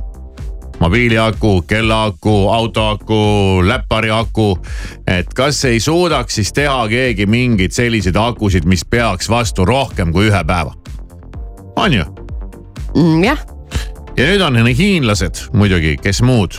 mobiiliaku, 0.80 1.62
kellaaku, 1.62 2.50
autoaku, 2.50 3.62
läppari 3.68 4.12
aku. 4.12 4.60
et 5.08 5.34
kas 5.34 5.66
ei 5.66 5.80
suudaks 5.80 6.36
siis 6.36 6.54
teha 6.54 6.88
keegi 6.88 7.26
mingeid 7.26 7.72
selliseid 7.72 8.16
akusid, 8.16 8.66
mis 8.66 8.86
peaks 8.86 9.30
vastu 9.30 9.66
rohkem 9.66 10.14
kui 10.14 10.30
ühe 10.30 10.44
päeva? 10.44 10.74
on 11.76 11.94
ju? 11.94 12.06
Mm, 12.96 13.24
jah. 13.24 13.59
Ja 14.20 14.26
nüüd 14.28 14.42
on 14.44 14.58
hiinlased 14.76 15.46
muidugi, 15.56 15.96
kes 16.02 16.20
muud, 16.28 16.58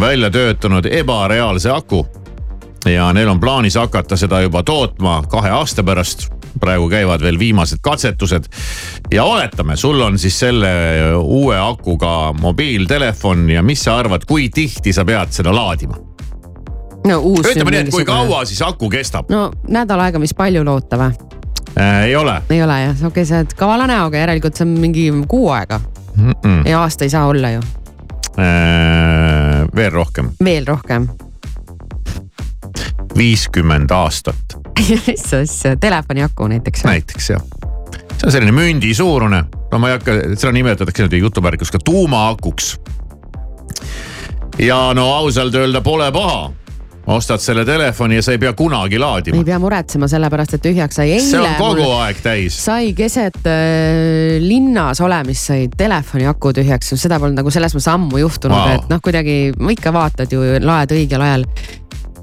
välja 0.00 0.30
töötanud 0.30 0.86
ebareaalse 0.90 1.70
aku. 1.70 2.06
ja 2.86 3.12
neil 3.12 3.28
on 3.28 3.40
plaanis 3.40 3.74
hakata 3.74 4.16
seda 4.16 4.40
juba 4.40 4.62
tootma 4.62 5.22
kahe 5.30 5.50
aasta 5.50 5.82
pärast 5.82 6.28
praegu 6.60 6.88
käivad 6.88 7.22
veel 7.22 7.38
viimased 7.38 7.78
katsetused. 7.82 8.44
ja 9.12 9.24
oletame, 9.24 9.76
sul 9.76 10.00
on 10.00 10.18
siis 10.18 10.38
selle 10.38 10.68
uue 11.16 11.58
akuga 11.58 12.32
mobiiltelefon 12.40 13.50
ja 13.50 13.62
mis 13.62 13.84
sa 13.84 13.98
arvad, 13.98 14.24
kui 14.26 14.48
tihti 14.48 14.92
sa 14.92 15.04
pead 15.04 15.30
seda 15.30 15.54
laadima? 15.54 15.94
no 17.06 17.18
uus. 17.18 17.46
ütleme 17.46 17.70
nii, 17.70 17.80
et 17.80 17.90
kui 17.90 18.04
kaua 18.04 18.44
siis 18.44 18.62
aku 18.62 18.90
kestab? 18.90 19.30
no 19.30 19.52
nädal 19.68 20.00
aega, 20.00 20.18
mis 20.18 20.34
palju 20.34 20.64
loota 20.64 20.98
või 20.98 21.12
äh,? 21.78 22.02
ei 22.08 22.16
ole. 22.16 22.40
ei 22.50 22.62
ole 22.62 22.80
jah, 22.80 22.96
okei 22.96 23.06
okay,, 23.06 23.24
sa 23.24 23.44
oled 23.44 23.54
kavala 23.54 23.86
näoga, 23.86 24.18
järelikult 24.18 24.58
see 24.58 24.66
on 24.66 24.74
mingi 24.80 25.12
kuu 25.28 25.52
aega 25.54 25.80
mm. 26.16 26.30
-mm. 26.30 26.68
ja 26.68 26.80
aasta 26.80 27.04
ei 27.04 27.10
saa 27.10 27.26
olla 27.26 27.50
ju 27.50 27.60
äh,. 28.38 29.68
veel 29.76 29.90
rohkem. 29.90 30.30
veel 30.44 30.66
rohkem. 30.66 31.08
viiskümmend 33.16 33.90
aastat 33.90 34.58
mis 35.06 35.34
asja, 35.34 35.76
telefoni 35.76 36.22
aku 36.22 36.48
näiteks? 36.48 36.84
näiteks 36.84 37.30
jah, 37.30 37.42
see 38.16 38.26
on 38.26 38.32
selline 38.32 38.52
mündi 38.52 38.94
suurune, 38.94 39.44
no 39.72 39.78
ma 39.78 39.88
ei 39.88 39.98
hakka, 39.98 40.12
seda 40.34 40.52
nimetatakse 40.52 41.02
niimoodi 41.02 41.18
jutuvärkus 41.18 41.70
ka 41.70 41.78
tuumaakuks. 41.84 42.76
ja 44.58 44.92
no 44.94 45.12
ausalt 45.14 45.54
öelda 45.54 45.80
pole 45.80 46.12
paha 46.12 46.52
ostad 47.06 47.42
selle 47.42 47.64
telefoni 47.64 48.18
ja 48.18 48.24
sa 48.24 48.34
ei 48.34 48.40
pea 48.42 48.52
kunagi 48.58 48.98
laadima. 48.98 49.38
ei 49.38 49.46
pea 49.46 49.58
muretsema, 49.62 50.08
sellepärast 50.10 50.56
et 50.58 50.64
tühjaks 50.66 50.98
sai 51.00 51.18
see 51.22 51.40
on 51.40 51.54
kogu 51.60 51.86
aeg 52.00 52.20
täis. 52.24 52.58
sai 52.64 52.92
keset 52.98 53.38
äh, 53.46 54.36
linnas 54.42 55.00
olemist 55.04 55.52
sai 55.52 55.68
telefoni 55.76 56.26
aku 56.30 56.52
tühjaks, 56.56 56.94
seda 56.98 57.20
polnud 57.22 57.38
nagu 57.38 57.52
selles 57.54 57.76
mõttes 57.76 57.90
ammu 57.94 58.22
juhtunud 58.24 58.58
wow., 58.58 58.76
et 58.76 58.92
noh, 58.92 59.02
kuidagi 59.04 59.38
ikka 59.76 59.94
vaatad 59.94 60.32
ju, 60.32 60.42
laed 60.62 60.94
õigel 60.96 61.26
ajal. 61.28 61.46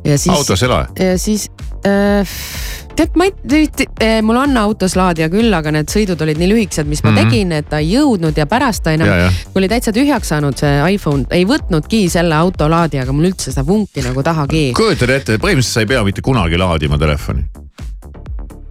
Siis, 0.04 0.28
autos 0.34 0.60
ei 0.66 0.68
lae? 0.68 0.88
ja 1.00 1.18
siis 1.22 1.48
tead, 1.84 3.18
ma 3.18 3.28
ei, 3.28 3.68
äh, 4.02 4.22
mul 4.26 4.38
on 4.40 4.58
autos 4.58 4.96
laadija 4.96 5.30
küll, 5.34 5.52
aga 5.56 5.74
need 5.76 5.92
sõidud 5.92 6.22
olid 6.24 6.40
nii 6.40 6.50
lühikesed, 6.52 6.88
mis 6.90 7.04
ma 7.04 7.12
mm 7.12 7.18
-hmm. 7.18 7.30
tegin, 7.30 7.52
et 7.52 7.70
ta 7.70 7.82
ei 7.82 7.92
jõudnud 7.94 8.38
ja 8.38 8.46
pärast 8.46 8.84
ta 8.84 8.94
enam, 8.94 9.34
kui 9.52 9.62
oli 9.62 9.70
täitsa 9.70 9.92
tühjaks 9.92 10.34
saanud 10.34 10.58
see 10.58 10.94
iPhone, 10.96 11.26
ei 11.32 11.46
võtnudki 11.46 12.10
selle 12.10 12.36
autolaadijaga 12.36 13.14
mul 13.14 13.32
üldse 13.32 13.52
seda 13.52 13.66
vunki 13.68 14.02
nagu 14.02 14.24
tahagi. 14.24 14.72
kujutad 14.76 15.10
ette, 15.10 15.38
põhimõtteliselt 15.38 15.74
sa 15.74 15.86
ei 15.86 15.92
pea 15.92 16.04
mitte 16.04 16.22
kunagi 16.22 16.58
laadima 16.58 16.98
telefoni. 16.98 17.44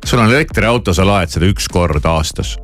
sul 0.05 0.19
on 0.19 0.31
elektriauto, 0.31 0.95
sa 0.95 1.07
laed 1.07 1.29
seda 1.29 1.47
üks 1.47 1.69
kord 1.69 2.05
aastas 2.05 2.57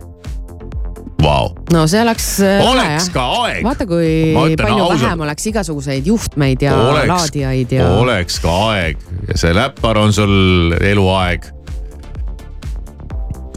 wow.. 1.23 1.51
no 1.73 1.87
see 1.91 2.03
oleks. 2.03 2.29
oleks 2.63 3.11
ka 3.15 3.27
aeg. 3.43 3.61
vaata, 3.67 3.87
kui 3.89 4.09
palju 4.35 4.85
ausalt, 4.85 5.03
vähem 5.03 5.27
oleks 5.27 5.47
igasuguseid 5.53 6.07
juhtmeid 6.07 6.63
ja 6.63 6.77
oleks, 6.77 7.13
laadijaid 7.13 7.77
ja. 7.79 7.91
oleks 7.99 8.41
ka 8.45 8.57
aeg 8.71 9.05
ja 9.29 9.39
see 9.39 9.55
läppar 9.57 10.01
on 10.01 10.13
sul 10.13 10.75
eluaeg. 10.81 11.51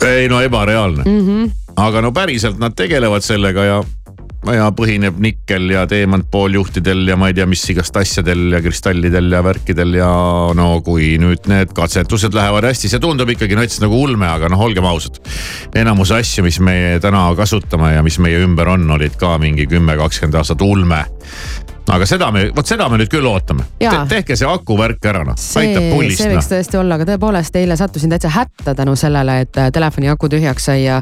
ei 0.05 0.29
no 0.29 0.41
ebareaalne 0.41 1.03
mm. 1.05 1.25
-hmm. 1.27 1.51
aga 1.75 2.01
no 2.01 2.11
päriselt 2.11 2.59
nad 2.59 2.75
tegelevad 2.75 3.25
sellega 3.25 3.63
ja 3.63 3.81
ja 4.49 4.69
põhineb 4.73 5.19
nikkel 5.21 5.69
ja 5.69 5.83
teemantpooljuhtidel 5.89 7.03
ja 7.11 7.17
ma 7.19 7.29
ei 7.29 7.35
tea, 7.37 7.45
mis 7.49 7.61
igast 7.69 7.97
asjadel 8.01 8.47
ja 8.55 8.61
kristallidel 8.63 9.29
ja 9.31 9.43
värkidel 9.45 9.97
ja 9.99 10.09
no 10.57 10.69
kui 10.85 11.13
nüüd 11.21 11.45
need 11.51 11.75
katsetused 11.77 12.33
lähevad 12.33 12.65
hästi, 12.65 12.89
see 12.89 13.03
tundub 13.03 13.29
ikkagi 13.29 13.57
nats 13.57 13.77
nagu 13.83 13.99
ulme, 14.01 14.25
aga 14.25 14.49
noh, 14.49 14.63
olgem 14.65 14.87
ausad. 14.89 15.21
enamus 15.77 16.13
asju, 16.17 16.45
mis 16.47 16.57
me 16.63 16.97
täna 17.03 17.27
kasutame 17.37 17.93
ja 17.93 18.01
mis 18.05 18.17
meie 18.23 18.41
ümber 18.41 18.73
on, 18.73 18.89
olid 18.97 19.17
ka 19.21 19.35
mingi 19.41 19.67
kümme, 19.69 19.97
kakskümmend 19.99 20.41
aastat 20.41 20.65
ulme 20.65 21.03
aga 21.89 22.05
seda 22.05 22.29
me, 22.33 22.43
vot 22.55 22.67
seda 22.67 22.85
me 22.91 22.99
nüüd 23.01 23.09
küll 23.11 23.25
ootame 23.25 23.65
Te,. 23.79 23.89
tehke 24.11 24.35
see 24.37 24.47
akuvärk 24.47 25.05
ära 25.09 25.23
noh, 25.25 25.37
aitab 25.37 25.87
pullist. 25.89 26.21
see 26.21 26.29
võiks 26.29 26.45
no. 26.45 26.53
tõesti 26.53 26.79
olla, 26.79 26.97
aga 26.99 27.07
tõepoolest 27.09 27.57
eile 27.57 27.77
sattusin 27.79 28.13
täitsa 28.13 28.29
hätta 28.35 28.75
tänu 28.77 28.93
sellele, 28.99 29.39
et 29.45 29.57
äh, 29.57 29.71
telefoni 29.73 30.11
aku 30.11 30.29
tühjaks 30.31 30.69
sai 30.69 30.83
ja. 30.83 30.99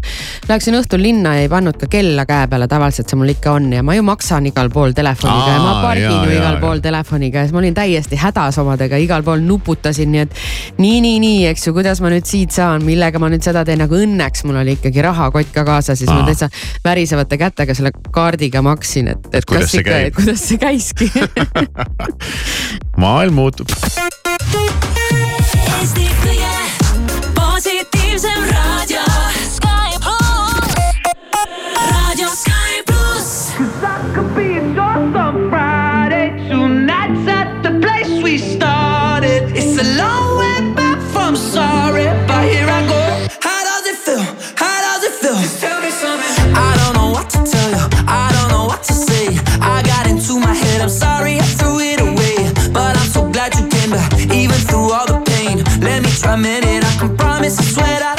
Läksin 0.50 0.78
õhtul 0.80 1.04
linna 1.04 1.36
ja 1.36 1.46
ei 1.46 1.52
pannud 1.52 1.78
ka 1.80 1.90
kella 1.92 2.24
käe 2.30 2.48
peale, 2.50 2.70
tavaliselt 2.72 3.12
see 3.12 3.20
mul 3.20 3.34
ikka 3.34 3.58
on 3.58 3.68
ja 3.76 3.84
ma 3.86 3.96
ju 3.98 4.06
maksan 4.08 4.48
igal 4.50 4.72
pool 4.74 4.96
telefoniga 4.96 5.50
Aa, 5.50 5.58
ja 5.58 5.60
ma 5.64 5.74
pargin 5.84 6.08
ja, 6.08 6.24
ju 6.24 6.38
igal 6.38 6.56
ja, 6.56 6.62
pool 6.64 6.80
ja. 6.80 6.86
telefoniga 6.88 7.44
ja 7.44 7.50
siis 7.50 7.58
ma 7.58 7.62
olin 7.64 7.78
täiesti 7.78 8.20
hädas 8.20 8.62
omadega, 8.64 9.00
igal 9.04 9.26
pool 9.28 9.44
nuputasin, 9.44 10.12
nii 10.16 10.24
et. 10.26 10.40
nii, 10.80 11.04
nii, 11.06 11.20
nii, 11.26 11.44
eks 11.52 11.68
ju, 11.68 11.76
kuidas 11.76 12.02
ma 12.02 12.14
nüüd 12.14 12.28
siit 12.30 12.56
saan, 12.56 12.88
millega 12.88 13.20
ma 13.22 13.30
nüüd 13.32 13.46
seda 13.46 13.66
teen, 13.68 13.84
aga 13.84 14.00
õnneks 14.00 14.48
mul 14.48 14.62
oli 14.64 14.78
ikkagi 14.80 15.04
rahakott 15.06 15.54
ka 15.54 15.68
kaasas, 15.68 16.00
siis 16.00 16.10
Aa. 16.10 16.22
ma 16.22 16.32
täitsa 16.32 16.50
värisevate 16.86 17.38
kätega 17.42 17.76
selle 17.78 17.94
kaardiga 18.16 18.64
maksin, 18.66 19.12
et, 19.14 19.30
et 19.34 19.48
kuidas 19.50 19.70
kas 19.70 19.82
ikka, 19.84 20.02
kuidas 20.18 20.48
see 20.48 20.58
käib 20.62 20.69
käiski 20.70 21.12
maailm 23.02 23.34
muutub. 23.34 23.70
Eesti 25.80 26.06
kõige 26.22 26.54
positiivsem 27.34 28.46
raadio. 28.52 29.49
If 56.30 56.34
I'm 56.34 56.46
it, 56.46 56.84
I 56.84 56.96
can 57.00 57.18
promise 57.18 57.58
I 57.58 57.64
swear 57.64 58.00
that 58.02 58.19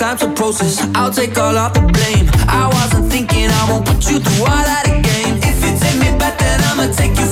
Time 0.00 0.16
to 0.16 0.32
process. 0.32 0.80
I'll 0.94 1.12
take 1.12 1.36
all 1.36 1.54
of 1.54 1.74
the 1.74 1.80
blame. 1.80 2.26
I 2.48 2.70
wasn't 2.72 3.12
thinking 3.12 3.50
I 3.50 3.70
won't 3.70 3.84
put 3.84 4.00
you 4.08 4.18
through 4.18 4.44
all 4.48 4.64
that 4.64 4.88
again. 4.88 5.36
If 5.44 5.60
you 5.60 5.76
take 5.76 6.00
me 6.00 6.08
back, 6.18 6.38
then 6.38 6.58
I'ma 6.72 6.90
take 6.96 7.20
you 7.20 7.29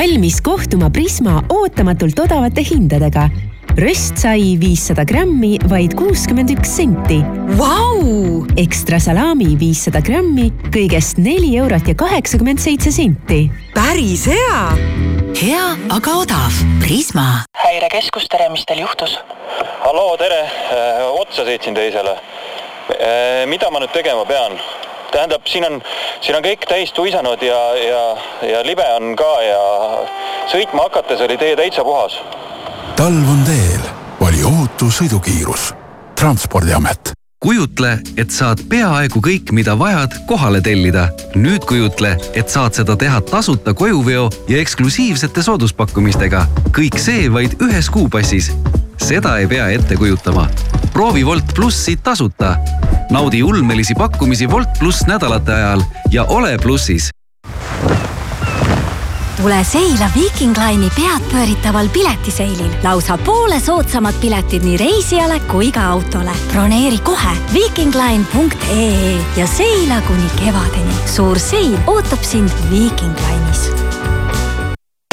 valmis 0.00 0.38
kohtuma 0.40 0.88
Prisma 0.88 1.42
ootamatult 1.52 2.18
odavate 2.22 2.62
hindadega. 2.64 3.26
röstsai 3.76 4.56
viissada 4.60 5.04
grammi, 5.04 5.58
vaid 5.68 5.92
kuuskümmend 5.98 6.50
üks 6.54 6.72
senti. 6.78 7.18
Vau! 7.58 8.46
ekstra 8.56 8.96
salami 9.02 9.52
viissada 9.60 10.00
grammi, 10.04 10.48
kõigest 10.72 11.20
neli 11.20 11.52
eurot 11.60 11.92
ja 11.92 11.94
kaheksakümmend 11.94 12.62
seitse 12.64 12.94
senti. 12.96 13.42
päris 13.76 14.24
hea! 14.30 14.62
hea, 15.36 15.68
aga 15.92 16.16
odav. 16.22 16.60
Prisma. 16.80 17.44
häirekeskus, 17.60 18.28
tere, 18.32 18.48
mis 18.56 18.64
teil 18.64 18.80
juhtus? 18.86 19.18
halloo, 19.84 20.16
tere, 20.16 20.42
otsa 21.12 21.44
sõitsin 21.44 21.76
teisele. 21.76 22.16
mida 23.52 23.68
ma 23.70 23.84
nüüd 23.84 23.92
tegema 23.92 24.24
pean? 24.24 24.56
Tähendab, 25.12 25.46
siin 25.46 25.66
on, 25.66 25.80
siin 26.20 26.36
on 26.36 26.44
kõik 26.44 26.66
täis 26.68 26.92
tuisanud 26.96 27.42
ja, 27.42 27.60
ja, 27.76 28.02
ja 28.52 28.64
libe 28.66 28.86
on 28.96 29.14
ka 29.18 29.30
ja 29.44 29.62
sõitma 30.52 30.88
hakates 30.88 31.20
oli 31.26 31.38
tee 31.40 31.56
täitsa 31.56 31.84
puhas. 31.84 32.20
talv 32.96 33.32
on 33.36 33.46
teel, 33.48 33.88
vali 34.20 34.44
ohutu 34.44 34.90
sõidukiirus. 34.90 35.72
transpordiamet 36.14 37.14
kujutle, 37.40 37.94
et 38.20 38.30
saad 38.30 38.60
peaaegu 38.68 39.22
kõik, 39.24 39.52
mida 39.56 39.72
vajad, 39.78 40.12
kohale 40.28 40.60
tellida. 40.60 41.08
nüüd 41.34 41.64
kujutle, 41.64 42.16
et 42.36 42.52
saad 42.52 42.76
seda 42.76 42.96
teha 43.00 43.20
tasuta 43.20 43.74
kojuveo 43.74 44.28
ja 44.48 44.60
eksklusiivsete 44.60 45.42
sooduspakkumistega. 45.42 46.46
kõik 46.76 46.98
see 46.98 47.32
vaid 47.32 47.56
ühes 47.62 47.90
kuupassis. 47.90 48.52
seda 48.96 49.38
ei 49.38 49.46
pea 49.46 49.68
ette 49.68 49.96
kujutama. 49.96 50.48
Proovi 50.92 51.24
Wolt 51.24 51.54
plussi 51.54 51.96
tasuta. 51.96 52.56
naudi 53.10 53.42
ulmelisi 53.42 53.94
pakkumisi 53.94 54.46
Wolt 54.46 54.78
pluss 54.78 55.06
nädalate 55.06 55.52
ajal 55.52 55.82
ja 56.10 56.24
ole 56.24 56.58
plussis 56.58 57.10
tule 59.42 59.64
seila 59.64 60.10
Viking 60.14 60.56
Line'i 60.56 60.90
peadpööritaval 60.96 61.88
piletiseilil. 61.88 62.70
lausa 62.82 63.18
poole 63.18 63.60
soodsamad 63.60 64.14
piletid 64.20 64.62
nii 64.62 64.76
reisijale 64.76 65.40
kui 65.40 65.72
ka 65.72 65.86
autole. 65.88 66.30
broneeri 66.52 66.98
kohe 66.98 67.36
vikingline.ee 67.54 69.24
ja 69.36 69.46
seila 69.46 70.00
kuni 70.00 70.30
kevadeni. 70.44 70.94
suur 71.14 71.38
seil 71.38 71.78
ootab 71.86 72.22
sind 72.22 72.50
Viking 72.70 73.14
Line'is 73.16 73.70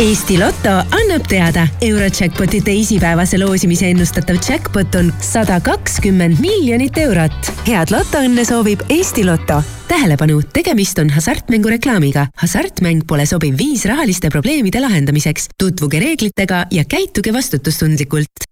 Eesti 0.02 0.38
Loto 0.38 0.70
annab 0.70 1.24
teada, 1.26 1.64
Eurojackpoti 1.82 2.60
teisipäevase 2.62 3.40
loosimise 3.42 3.88
ennustatav 3.90 4.38
jackpot 4.50 4.96
on 4.96 5.10
sada 5.26 5.58
kakskümmend 5.60 6.38
miljonit 6.38 6.98
eurot. 7.02 7.50
head 7.66 7.90
lotoõnne 7.90 8.46
soovib 8.46 8.84
Eesti 8.94 9.26
Loto. 9.26 9.64
tähelepanu, 9.88 10.42
tegemist 10.54 11.00
on 11.00 11.10
hasartmängureklaamiga. 11.10 12.28
hasartmäng 12.36 13.02
pole 13.08 13.26
sobiv 13.26 13.58
viis 13.58 13.86
rahaliste 13.86 14.30
probleemide 14.30 14.80
lahendamiseks. 14.80 15.48
tutvuge 15.58 16.00
reeglitega 16.00 16.66
ja 16.72 16.86
käituge 16.86 17.34
vastutustundlikult. 17.34 18.46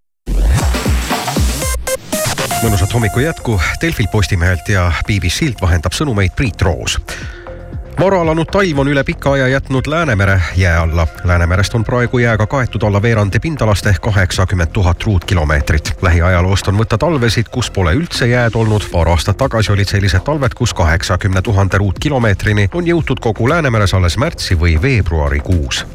mõnusat 2.64 2.94
hommiku 2.94 3.20
jätku 3.20 3.62
Delfilt, 3.82 4.12
Postimehelt 4.12 4.70
ja 4.70 4.92
BBC-lt 5.08 5.62
vahendab 5.62 5.94
sõnumeid 5.94 6.34
Priit 6.36 6.62
Roos 6.62 6.98
varaalanud 8.00 8.48
talv 8.52 8.80
on 8.80 8.88
üle 8.88 9.04
pika 9.04 9.32
aja 9.32 9.48
jätnud 9.48 9.88
Läänemere 9.88 10.42
jää 10.56 10.82
alla. 10.82 11.08
Läänemerest 11.24 11.76
on 11.76 11.84
praegu 11.84 12.18
jääga 12.18 12.48
kaetud 12.48 12.84
alla 12.84 13.02
veerandi 13.02 13.40
pindalast 13.40 13.86
ehk 13.86 14.02
kaheksakümmend 14.02 14.72
tuhat 14.74 15.04
ruutkilomeetrit. 15.04 15.98
lähiajaloost 16.02 16.68
on 16.68 16.78
võtta 16.78 16.98
talvesid, 16.98 17.50
kus 17.52 17.72
pole 17.72 17.94
üldse 17.94 18.28
jääd 18.28 18.56
olnud. 18.56 18.90
paar 18.92 19.10
aastat 19.10 19.38
tagasi 19.38 19.72
olid 19.72 19.88
sellised 19.88 20.24
talved, 20.26 20.54
kus 20.54 20.74
kaheksakümne 20.74 21.42
tuhande 21.42 21.78
ruutkilomeetrini 21.78 22.70
on 22.74 22.88
jõutud 22.88 23.20
kogu 23.20 23.50
Läänemeres 23.50 23.94
alles 23.94 24.18
märtsi 24.18 24.60
või 24.60 24.82
veebruarikuus 24.82 25.86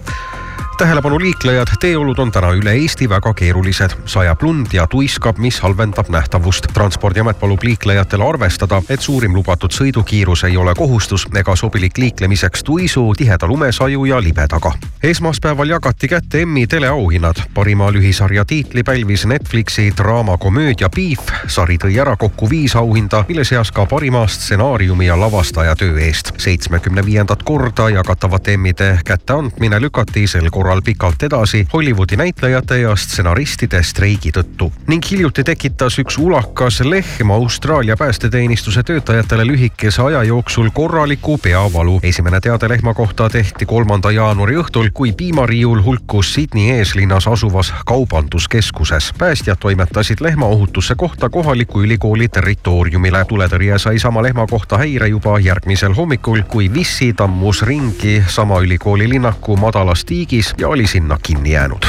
tähelepanu 0.80 1.20
liiklejad, 1.20 1.68
teeolud 1.80 2.18
on 2.18 2.30
täna 2.32 2.54
üle 2.56 2.72
Eesti 2.72 3.08
väga 3.08 3.34
keerulised. 3.34 3.90
sajab 4.04 4.42
lund 4.42 4.66
ja 4.72 4.86
tuiskab, 4.86 5.38
mis 5.38 5.60
halvendab 5.60 6.08
nähtavust. 6.08 6.66
transpordiamet 6.72 7.40
palub 7.40 7.62
liiklejatel 7.62 8.20
arvestada, 8.20 8.82
et 8.88 9.00
suurim 9.00 9.34
lubatud 9.34 9.70
sõidukiirus 9.70 10.44
ei 10.48 10.56
ole 10.56 10.74
kohustus 10.74 11.26
ega 11.36 11.56
sobilik 11.56 11.98
liiklemiseks 11.98 12.64
tuisu, 12.64 13.12
tiheda 13.16 13.46
lumesaju 13.46 14.04
ja 14.04 14.22
libedaga. 14.22 14.72
esmaspäeval 15.02 15.68
jagati 15.68 16.08
kätte 16.08 16.42
Emmy 16.42 16.66
teleauhinnad. 16.66 17.36
parima 17.54 17.92
lühisarja 17.92 18.44
tiitli 18.44 18.82
pälvis 18.82 19.26
Netflixi 19.26 19.92
draamakomöödia 19.96 20.88
Beef. 20.88 21.20
sari 21.46 21.76
tõi 21.76 22.00
ära 22.00 22.16
kokku 22.16 22.50
viis 22.50 22.76
auhinda, 22.76 23.24
mille 23.28 23.44
seas 23.44 23.72
ka 23.72 23.86
parima 23.86 24.26
stsenaariumi 24.26 25.06
ja 25.06 25.20
lavastaja 25.20 25.76
töö 25.76 25.98
eest. 25.98 26.32
seitsmekümne 26.38 27.04
viiendat 27.04 27.42
korda 27.42 27.90
jagatavate 27.90 28.52
Emmide 28.52 28.98
kätteandmine 29.04 29.80
lükati 29.80 30.26
sel 30.26 30.50
korral 30.50 30.69
korral 30.70 30.82
pikalt 30.84 31.22
edasi 31.22 31.66
Hollywoodi 31.72 32.16
näitlejate 32.16 32.78
ja 32.80 32.96
stsenaristide 32.96 33.82
streigi 33.82 34.30
tõttu 34.30 34.68
ning 34.86 35.02
hiljuti 35.10 35.42
tekitas 35.44 35.96
üks 35.98 36.18
ulakas 36.18 36.80
lehm 36.86 37.30
Austraalia 37.34 37.96
päästeteenistuse 37.96 38.82
töötajatele 38.82 39.46
lühikese 39.46 40.02
aja 40.02 40.22
jooksul 40.22 40.70
korraliku 40.74 41.38
peavalu. 41.38 42.00
esimene 42.02 42.40
teade 42.40 42.68
lehma 42.68 42.94
kohta 42.94 43.28
tehti 43.30 43.66
kolmanda 43.66 44.10
jaanuari 44.10 44.56
õhtul, 44.62 44.90
kui 44.94 45.12
piimariiul 45.12 45.82
hulkus 45.82 46.34
Sydney 46.34 46.70
eeslinnas 46.78 47.26
asuvas 47.28 47.74
kaubanduskeskuses. 47.86 49.12
päästjad 49.18 49.58
toimetasid 49.60 50.20
lehma 50.20 50.46
ohutusse 50.46 50.94
kohta 50.94 51.28
kohaliku 51.28 51.82
ülikooli 51.82 52.28
territooriumile. 52.28 53.24
tuletõrje 53.24 53.78
sai 53.78 53.98
sama 53.98 54.22
lehma 54.22 54.46
kohta 54.46 54.78
häire 54.78 55.08
juba 55.08 55.38
järgmisel 55.38 55.94
hommikul, 55.94 56.42
kui 56.48 56.72
Vissi 56.74 57.12
tammus 57.12 57.62
ringi 57.62 58.22
sama 58.28 58.60
ülikooli 58.60 59.08
linnaku 59.08 59.56
madalas 59.56 60.04
tiigis 60.04 60.54
ja 60.60 60.68
oli 60.68 60.86
sinna 60.86 61.18
kinni 61.22 61.50
jäänud. 61.50 61.82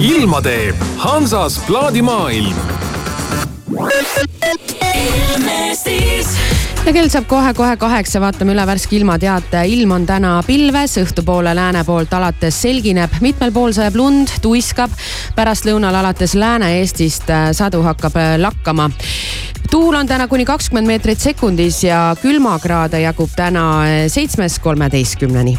ilma 0.00 0.42
teeb 0.42 0.76
Hansas 0.96 1.58
plaadimaailm. 1.66 2.56
Ja 6.84 6.92
kell 6.92 7.08
saab 7.08 7.24
kohe-kohe 7.28 7.76
kaheksa, 7.80 8.20
vaatame 8.20 8.52
üle 8.52 8.64
värske 8.68 8.96
ilmateate. 8.98 9.62
ilm 9.72 9.90
on 9.96 10.06
täna 10.06 10.34
pilves, 10.46 10.98
õhtupoole 11.00 11.54
lääne 11.56 11.84
poolt 11.84 12.12
alates 12.12 12.60
selgineb, 12.62 13.10
mitmel 13.24 13.52
pool 13.52 13.72
sajab 13.72 13.96
lund, 13.96 14.34
tuiskab. 14.42 14.92
pärastlõunal 15.36 15.96
alates 15.96 16.34
Lääne-Eestist 16.34 17.30
äh, 17.30 17.50
sadu 17.52 17.82
hakkab 17.82 18.16
äh, 18.16 18.34
lakkama 18.38 18.90
tuul 19.70 19.94
on 19.94 20.06
täna 20.06 20.28
kuni 20.28 20.44
kakskümmend 20.44 20.86
meetrit 20.86 21.20
sekundis 21.20 21.84
ja 21.84 22.16
külmakraade 22.20 23.00
jagub 23.00 23.32
täna 23.36 23.66
äh, 23.82 24.06
seitsmest 24.08 24.60
kolmeteistkümneni. 24.62 25.58